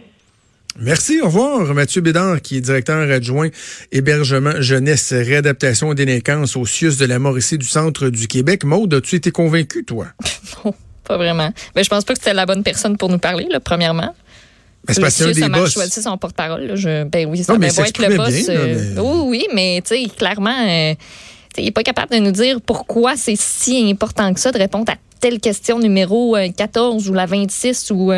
Merci. 0.82 1.20
Au 1.22 1.26
revoir, 1.26 1.74
Mathieu 1.74 2.02
Bédard, 2.02 2.42
qui 2.42 2.58
est 2.58 2.62
directeur 2.62 3.10
adjoint 3.12 3.50
hébergement 3.92 4.62
jeunesse, 4.62 5.12
réadaptation 5.12 5.92
et 5.92 5.96
délinquance 5.96 6.56
au 6.56 6.66
CIUS 6.66 6.96
de 6.98 7.06
la 7.06 7.20
Mauricie 7.20 7.58
du 7.58 7.66
centre 7.66 8.10
du 8.10 8.28
Québec. 8.28 8.64
Maude, 8.64 8.94
as-tu 8.94 9.16
été 9.16 9.32
convaincu, 9.32 9.84
toi? 9.84 10.08
non, 10.66 10.74
pas 11.04 11.18
vraiment. 11.18 11.52
Mais 11.76 11.84
je 11.84 11.90
pense 11.90 12.06
pas 12.06 12.14
que 12.14 12.20
c'était 12.20 12.34
la 12.34 12.46
bonne 12.46 12.64
personne 12.64 12.96
pour 12.96 13.10
nous 13.10 13.20
parler, 13.20 13.48
là, 13.50 13.60
premièrement. 13.60 14.16
Mais 14.88 14.94
c'est 14.94 15.02
parce 15.02 15.22
que 15.22 15.34
ça 15.34 15.50
m'a 15.50 15.66
choisi 15.66 16.02
son 16.02 16.18
porte-parole. 16.18 16.74
Ben 17.12 17.28
oui, 17.28 17.44
ça 17.44 17.58
va 17.58 17.68
être 17.68 18.02
le 18.02 18.16
boss. 18.16 18.34
Euh, 18.48 18.96
oui, 18.98 19.22
oui, 19.26 19.48
mais 19.54 19.82
tu 19.86 19.96
sais, 19.96 20.10
clairement, 20.10 20.66
euh, 20.66 20.94
il 21.58 21.66
n'est 21.66 21.72
pas 21.72 21.84
capable 21.84 22.14
de 22.14 22.20
nous 22.20 22.32
dire 22.32 22.62
pourquoi 22.62 23.18
c'est 23.18 23.36
si 23.38 23.90
important 23.92 24.34
que 24.34 24.40
ça 24.40 24.52
de 24.54 24.58
répondre 24.58 24.92
à 24.92 24.96
telle 25.20 25.40
question 25.40 25.80
numéro 25.80 26.38
14 26.56 27.06
euh, 27.06 27.12
ou 27.12 27.14
la 27.14 27.26
26 27.26 27.92
ou 27.92 28.14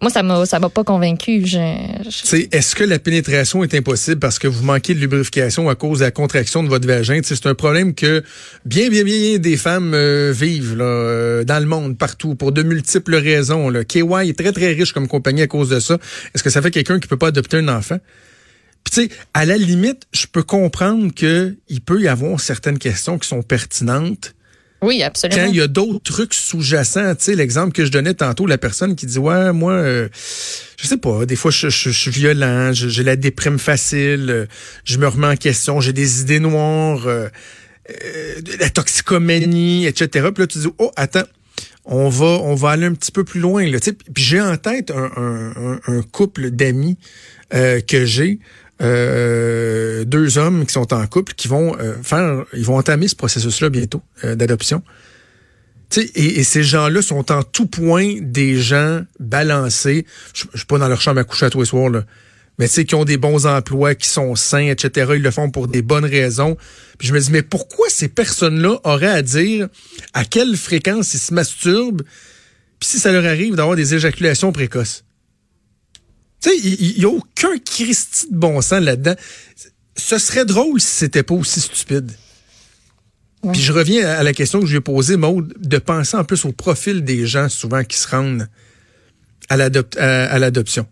moi, 0.00 0.10
ça 0.12 0.22
m'a, 0.22 0.46
ça 0.46 0.60
m'a 0.60 0.68
pas 0.68 0.84
convaincu. 0.84 1.42
Est-ce 1.42 2.76
que 2.76 2.84
la 2.84 3.00
pénétration 3.00 3.64
est 3.64 3.74
impossible 3.74 4.20
parce 4.20 4.38
que 4.38 4.46
vous 4.46 4.62
manquez 4.62 4.94
de 4.94 5.00
lubrification 5.00 5.68
à 5.68 5.74
cause 5.74 5.98
de 5.98 6.04
la 6.04 6.12
contraction 6.12 6.62
de 6.62 6.68
votre 6.68 6.86
vagin? 6.86 7.20
c'est 7.24 7.46
un 7.46 7.54
problème 7.54 7.94
que 7.94 8.22
bien, 8.64 8.90
bien, 8.90 9.02
bien 9.02 9.38
des 9.38 9.56
femmes 9.56 9.94
euh, 9.94 10.32
vivent 10.32 10.76
euh, 10.78 11.42
dans 11.42 11.58
le 11.58 11.66
monde, 11.66 11.98
partout, 11.98 12.36
pour 12.36 12.52
de 12.52 12.62
multiples 12.62 13.16
raisons. 13.16 13.70
Là. 13.70 13.84
KY 13.84 14.04
est 14.28 14.38
très, 14.38 14.52
très 14.52 14.72
riche 14.72 14.92
comme 14.92 15.08
compagnie 15.08 15.42
à 15.42 15.48
cause 15.48 15.68
de 15.68 15.80
ça. 15.80 15.98
Est-ce 16.32 16.44
que 16.44 16.50
ça 16.50 16.62
fait 16.62 16.70
quelqu'un 16.70 17.00
qui 17.00 17.08
peut 17.08 17.16
pas 17.16 17.28
adopter 17.28 17.56
un 17.56 17.68
enfant? 17.68 17.98
Puis 18.84 18.94
tu 18.94 19.02
sais, 19.02 19.20
à 19.34 19.44
la 19.44 19.56
limite, 19.56 20.04
je 20.12 20.26
peux 20.30 20.44
comprendre 20.44 21.12
qu'il 21.12 21.80
peut 21.84 22.00
y 22.00 22.06
avoir 22.06 22.38
certaines 22.38 22.78
questions 22.78 23.18
qui 23.18 23.28
sont 23.28 23.42
pertinentes 23.42 24.34
oui, 24.80 25.02
absolument. 25.02 25.42
Quand 25.42 25.48
il 25.48 25.56
y 25.56 25.60
a 25.60 25.66
d'autres 25.66 26.02
trucs 26.02 26.34
sous-jacents, 26.34 27.14
tu 27.16 27.24
sais, 27.24 27.34
l'exemple 27.34 27.72
que 27.72 27.84
je 27.84 27.90
donnais 27.90 28.14
tantôt, 28.14 28.46
la 28.46 28.58
personne 28.58 28.94
qui 28.94 29.06
dit, 29.06 29.18
ouais, 29.18 29.52
moi, 29.52 29.72
euh, 29.72 30.08
je 30.80 30.86
sais 30.86 30.96
pas, 30.96 31.26
des 31.26 31.34
fois, 31.34 31.50
je, 31.50 31.68
suis 31.68 32.10
violent, 32.10 32.72
j'ai 32.72 33.02
la 33.02 33.16
déprime 33.16 33.58
facile, 33.58 34.30
euh, 34.30 34.46
je 34.84 34.98
me 34.98 35.08
remets 35.08 35.26
en 35.26 35.36
question, 35.36 35.80
j'ai 35.80 35.92
des 35.92 36.20
idées 36.20 36.38
noires, 36.38 37.06
euh, 37.06 37.28
la 38.60 38.70
toxicomanie, 38.70 39.86
etc. 39.86 40.28
Puis 40.32 40.42
là, 40.42 40.46
tu 40.46 40.58
dis, 40.58 40.68
oh, 40.78 40.92
attends, 40.94 41.26
on 41.84 42.08
va, 42.08 42.26
on 42.26 42.54
va 42.54 42.70
aller 42.70 42.86
un 42.86 42.94
petit 42.94 43.12
peu 43.12 43.24
plus 43.24 43.40
loin, 43.40 43.68
là, 43.68 43.80
tu 43.80 43.90
sais. 43.90 43.96
Puis 44.14 44.22
j'ai 44.22 44.40
en 44.40 44.56
tête 44.58 44.92
un 44.92 46.02
couple 46.12 46.50
d'amis 46.50 46.98
que 47.50 48.04
j'ai 48.04 48.38
euh, 48.80 50.04
deux 50.04 50.38
hommes 50.38 50.64
qui 50.64 50.72
sont 50.72 50.92
en 50.94 51.06
couple 51.06 51.34
qui 51.34 51.48
vont 51.48 51.76
euh, 51.78 51.94
faire, 52.02 52.44
ils 52.54 52.64
vont 52.64 52.76
entamer 52.76 53.08
ce 53.08 53.16
processus-là 53.16 53.70
bientôt 53.70 54.02
euh, 54.24 54.36
d'adoption. 54.36 54.82
Et, 55.96 56.40
et, 56.40 56.44
ces 56.44 56.62
gens-là 56.62 57.00
sont 57.00 57.32
en 57.32 57.42
tout 57.42 57.66
point 57.66 58.16
des 58.20 58.60
gens 58.60 59.00
balancés. 59.18 60.04
Je, 60.34 60.44
suis 60.54 60.66
pas 60.66 60.78
dans 60.78 60.88
leur 60.88 61.00
chambre 61.00 61.18
à 61.18 61.24
coucher 61.24 61.46
à 61.46 61.50
tous 61.50 61.60
les 61.60 61.66
soirs, 61.66 61.88
là. 61.88 62.04
Mais 62.58 62.66
tu 62.66 62.74
sais, 62.74 62.84
qui 62.84 62.94
ont 62.96 63.04
des 63.04 63.16
bons 63.16 63.46
emplois, 63.46 63.94
qui 63.94 64.08
sont 64.08 64.34
sains, 64.34 64.66
etc. 64.66 65.12
Ils 65.14 65.22
le 65.22 65.30
font 65.30 65.48
pour 65.48 65.68
des 65.68 65.80
bonnes 65.80 66.04
raisons. 66.04 66.56
Puis 66.98 67.06
je 67.08 67.14
me 67.14 67.20
dis, 67.20 67.30
mais 67.30 67.42
pourquoi 67.42 67.88
ces 67.88 68.08
personnes-là 68.08 68.80
auraient 68.84 69.06
à 69.06 69.22
dire 69.22 69.68
à 70.12 70.24
quelle 70.24 70.56
fréquence 70.56 71.14
ils 71.14 71.20
se 71.20 71.32
masturbent, 71.32 72.02
puis 72.80 72.88
si 72.88 72.98
ça 72.98 73.12
leur 73.12 73.24
arrive 73.24 73.54
d'avoir 73.54 73.76
des 73.76 73.94
éjaculations 73.94 74.52
précoces? 74.52 75.04
Tu 76.40 76.50
sais, 76.50 76.56
il 76.58 76.98
n'y 76.98 77.04
a 77.04 77.08
aucun 77.08 77.58
Christy 77.64 78.26
de 78.30 78.36
bon 78.36 78.60
sens 78.60 78.80
là-dedans. 78.80 79.14
Ce 79.96 80.18
serait 80.18 80.44
drôle 80.44 80.80
si 80.80 80.88
c'était 80.88 81.22
pas 81.22 81.34
aussi 81.34 81.60
stupide. 81.60 82.12
Puis 83.52 83.60
je 83.60 83.72
reviens 83.72 84.08
à 84.08 84.22
la 84.22 84.32
question 84.32 84.60
que 84.60 84.66
je 84.66 84.72
lui 84.72 84.78
ai 84.78 84.80
posée, 84.80 85.16
Maude, 85.16 85.54
de 85.58 85.78
penser 85.78 86.16
en 86.16 86.24
plus 86.24 86.44
au 86.44 86.52
profil 86.52 87.04
des 87.04 87.26
gens 87.26 87.48
souvent 87.48 87.84
qui 87.84 87.96
se 87.96 88.08
rendent 88.08 88.48
à 89.48 89.56
l'adoption 89.56 90.86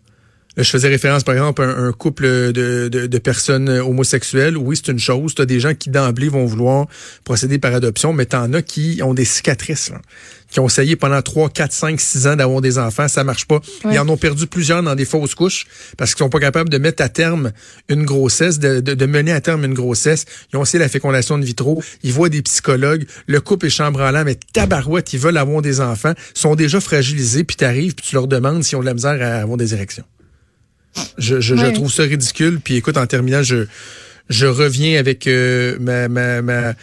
je 0.63 0.69
faisais 0.69 0.87
référence, 0.87 1.23
par 1.23 1.35
exemple, 1.35 1.61
à 1.61 1.65
un, 1.65 1.91
couple 1.91 2.23
de, 2.51 2.87
de, 2.89 3.17
personnes 3.19 3.69
homosexuelles. 3.69 4.57
Oui, 4.57 4.75
c'est 4.75 4.91
une 4.91 4.99
chose. 4.99 5.35
Tu 5.35 5.41
as 5.41 5.45
des 5.45 5.59
gens 5.59 5.75
qui, 5.75 5.89
d'emblée, 5.89 6.29
vont 6.29 6.45
vouloir 6.45 6.87
procéder 7.23 7.59
par 7.59 7.75
adoption, 7.75 8.11
mais 8.11 8.25
tu 8.25 8.35
en 8.35 8.53
as 8.53 8.63
qui 8.63 9.01
ont 9.03 9.13
des 9.13 9.25
cicatrices, 9.25 9.91
qui 10.49 10.59
ont 10.59 10.67
essayé 10.67 10.95
pendant 10.95 11.21
3, 11.21 11.49
4, 11.49 11.71
5, 11.71 11.99
6 11.99 12.27
ans 12.27 12.35
d'avoir 12.35 12.61
des 12.61 12.77
enfants. 12.77 13.07
Ça 13.07 13.23
marche 13.23 13.45
pas. 13.45 13.59
Ils 13.91 13.99
en 13.99 14.07
ont 14.07 14.17
perdu 14.17 14.47
plusieurs 14.47 14.81
dans 14.81 14.95
des 14.95 15.05
fausses 15.05 15.35
couches 15.35 15.65
parce 15.97 16.13
qu'ils 16.13 16.23
sont 16.23 16.29
pas 16.29 16.39
capables 16.39 16.69
de 16.69 16.77
mettre 16.77 17.03
à 17.03 17.09
terme 17.09 17.51
une 17.89 18.05
grossesse, 18.05 18.59
de, 18.59 18.79
de, 18.79 19.05
mener 19.05 19.31
à 19.33 19.41
terme 19.41 19.65
une 19.65 19.73
grossesse. 19.73 20.25
Ils 20.51 20.57
ont 20.57 20.63
essayé 20.63 20.79
la 20.79 20.89
fécondation 20.89 21.37
de 21.37 21.45
vitro. 21.45 21.83
Ils 22.03 22.13
voient 22.13 22.29
des 22.29 22.41
psychologues. 22.41 23.05
Le 23.27 23.41
couple 23.41 23.67
est 23.67 23.71
chambranlant, 23.71 24.23
mais 24.23 24.37
tabarouette, 24.53 25.13
ils 25.13 25.19
veulent 25.19 25.37
avoir 25.37 25.61
des 25.61 25.81
enfants, 25.81 26.13
sont 26.33 26.55
déjà 26.55 26.79
fragilisés, 26.79 27.43
puis 27.43 27.57
tu 27.57 27.65
arrives, 27.65 27.95
puis 27.95 28.05
tu 28.07 28.15
leur 28.15 28.27
demandes 28.27 28.63
s'ils 28.63 28.77
ont 28.77 28.81
de 28.81 28.85
la 28.85 28.93
misère 28.93 29.17
à 29.21 29.41
avoir 29.41 29.57
des 29.57 29.73
érections. 29.73 30.05
Je, 31.17 31.41
je, 31.41 31.55
je, 31.55 31.65
trouve 31.73 31.91
ça 31.91 32.03
ridicule. 32.03 32.59
Puis 32.63 32.75
écoute, 32.75 32.97
en 32.97 33.05
terminant, 33.05 33.43
je, 33.43 33.65
je 34.29 34.45
reviens 34.45 34.99
avec 34.99 35.27
euh, 35.27 35.77
ma, 35.79 36.07
ma, 36.07 36.41
ma, 36.41 36.73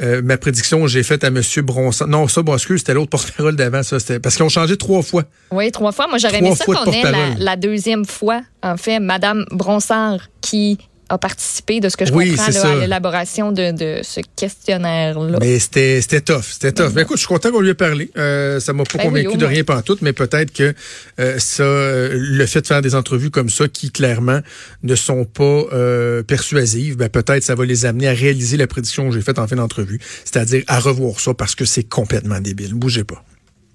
euh, 0.00 0.22
ma 0.22 0.36
prédiction 0.36 0.82
que 0.82 0.88
j'ai 0.88 1.02
faite 1.02 1.24
à 1.24 1.28
M. 1.28 1.40
Bronson. 1.62 2.06
Non, 2.06 2.28
ça, 2.28 2.42
bon, 2.42 2.54
excuse, 2.54 2.80
c'était 2.80 2.94
l'autre 2.94 3.10
porte-parole 3.10 3.56
d'avant. 3.56 3.82
Ça, 3.82 3.98
c'était 3.98 4.20
parce 4.20 4.36
qu'ils 4.36 4.44
ont 4.44 4.48
changé 4.48 4.76
trois 4.76 5.02
fois. 5.02 5.24
Oui, 5.50 5.70
trois 5.72 5.92
fois. 5.92 6.06
Moi, 6.08 6.18
j'aurais 6.18 6.38
aimé 6.38 6.54
ça 6.54 6.64
qu'on 6.64 6.92
ait 6.92 7.02
la, 7.02 7.34
la, 7.38 7.56
deuxième 7.56 8.04
fois, 8.04 8.42
en 8.62 8.76
fait, 8.76 9.00
Madame 9.00 9.44
Bronsard, 9.50 10.28
qui 10.40 10.78
a 11.08 11.18
participé, 11.18 11.80
de 11.80 11.88
ce 11.88 11.96
que 11.96 12.04
je 12.04 12.12
comprends, 12.12 12.70
à 12.70 12.74
l'élaboration 12.76 13.52
de, 13.52 13.72
de, 13.72 14.00
ce 14.02 14.20
questionnaire-là. 14.36 15.38
Mais 15.40 15.58
c'était, 15.58 16.00
c'était 16.02 16.20
tough. 16.20 16.44
C'était 16.44 16.72
tough. 16.72 16.92
Mais 16.94 17.02
écoute, 17.02 17.16
je 17.16 17.20
suis 17.20 17.28
content 17.28 17.50
qu'on 17.50 17.60
lui 17.60 17.70
ait 17.70 17.74
parlé. 17.74 18.10
Euh, 18.16 18.60
ça 18.60 18.72
m'a 18.72 18.84
pas 18.84 18.98
ben 18.98 19.04
convaincu 19.04 19.36
de 19.36 19.46
rien 19.46 19.64
tout, 19.82 19.98
mais 20.00 20.12
peut-être 20.12 20.52
que 20.52 20.74
euh, 21.20 21.38
ça, 21.38 21.62
euh, 21.62 22.10
le 22.14 22.46
fait 22.46 22.62
de 22.62 22.66
faire 22.66 22.82
des 22.82 22.94
entrevues 22.94 23.30
comme 23.30 23.50
ça, 23.50 23.68
qui 23.68 23.90
clairement 23.90 24.40
ne 24.82 24.94
sont 24.94 25.24
pas 25.24 25.62
euh, 25.72 26.22
persuasives, 26.22 26.96
ben 26.96 27.08
peut-être 27.08 27.42
ça 27.42 27.54
va 27.54 27.64
les 27.64 27.86
amener 27.86 28.08
à 28.08 28.12
réaliser 28.12 28.56
la 28.56 28.66
prédiction 28.66 29.08
que 29.08 29.14
j'ai 29.14 29.22
faite 29.22 29.38
en 29.38 29.46
fin 29.46 29.56
d'entrevue, 29.56 30.00
c'est-à-dire 30.24 30.62
à 30.66 30.78
revoir 30.80 31.20
ça 31.20 31.34
parce 31.34 31.54
que 31.54 31.64
c'est 31.64 31.84
complètement 31.84 32.40
débile. 32.40 32.74
Bougez 32.74 33.04
pas. 33.04 33.22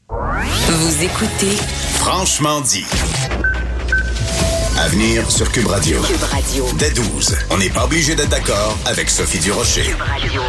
Vous 0.10 1.04
écoutez 1.04 1.58
Franchement 1.96 2.62
dit. 2.62 2.86
À 4.84 4.90
venir 4.90 5.32
sur 5.32 5.50
Cube 5.50 5.68
Radio. 5.68 6.02
Cube 6.02 6.24
Radio. 6.24 6.66
Dès 6.78 6.90
12, 6.90 7.38
on 7.52 7.58
n'est 7.58 7.70
pas 7.70 7.86
obligé 7.86 8.16
d'être 8.16 8.28
d'accord 8.28 8.78
avec 8.84 9.10
Sophie 9.10 9.40
Durocher. 9.40 9.84
Cube 9.84 10.02
Radio. 10.02 10.42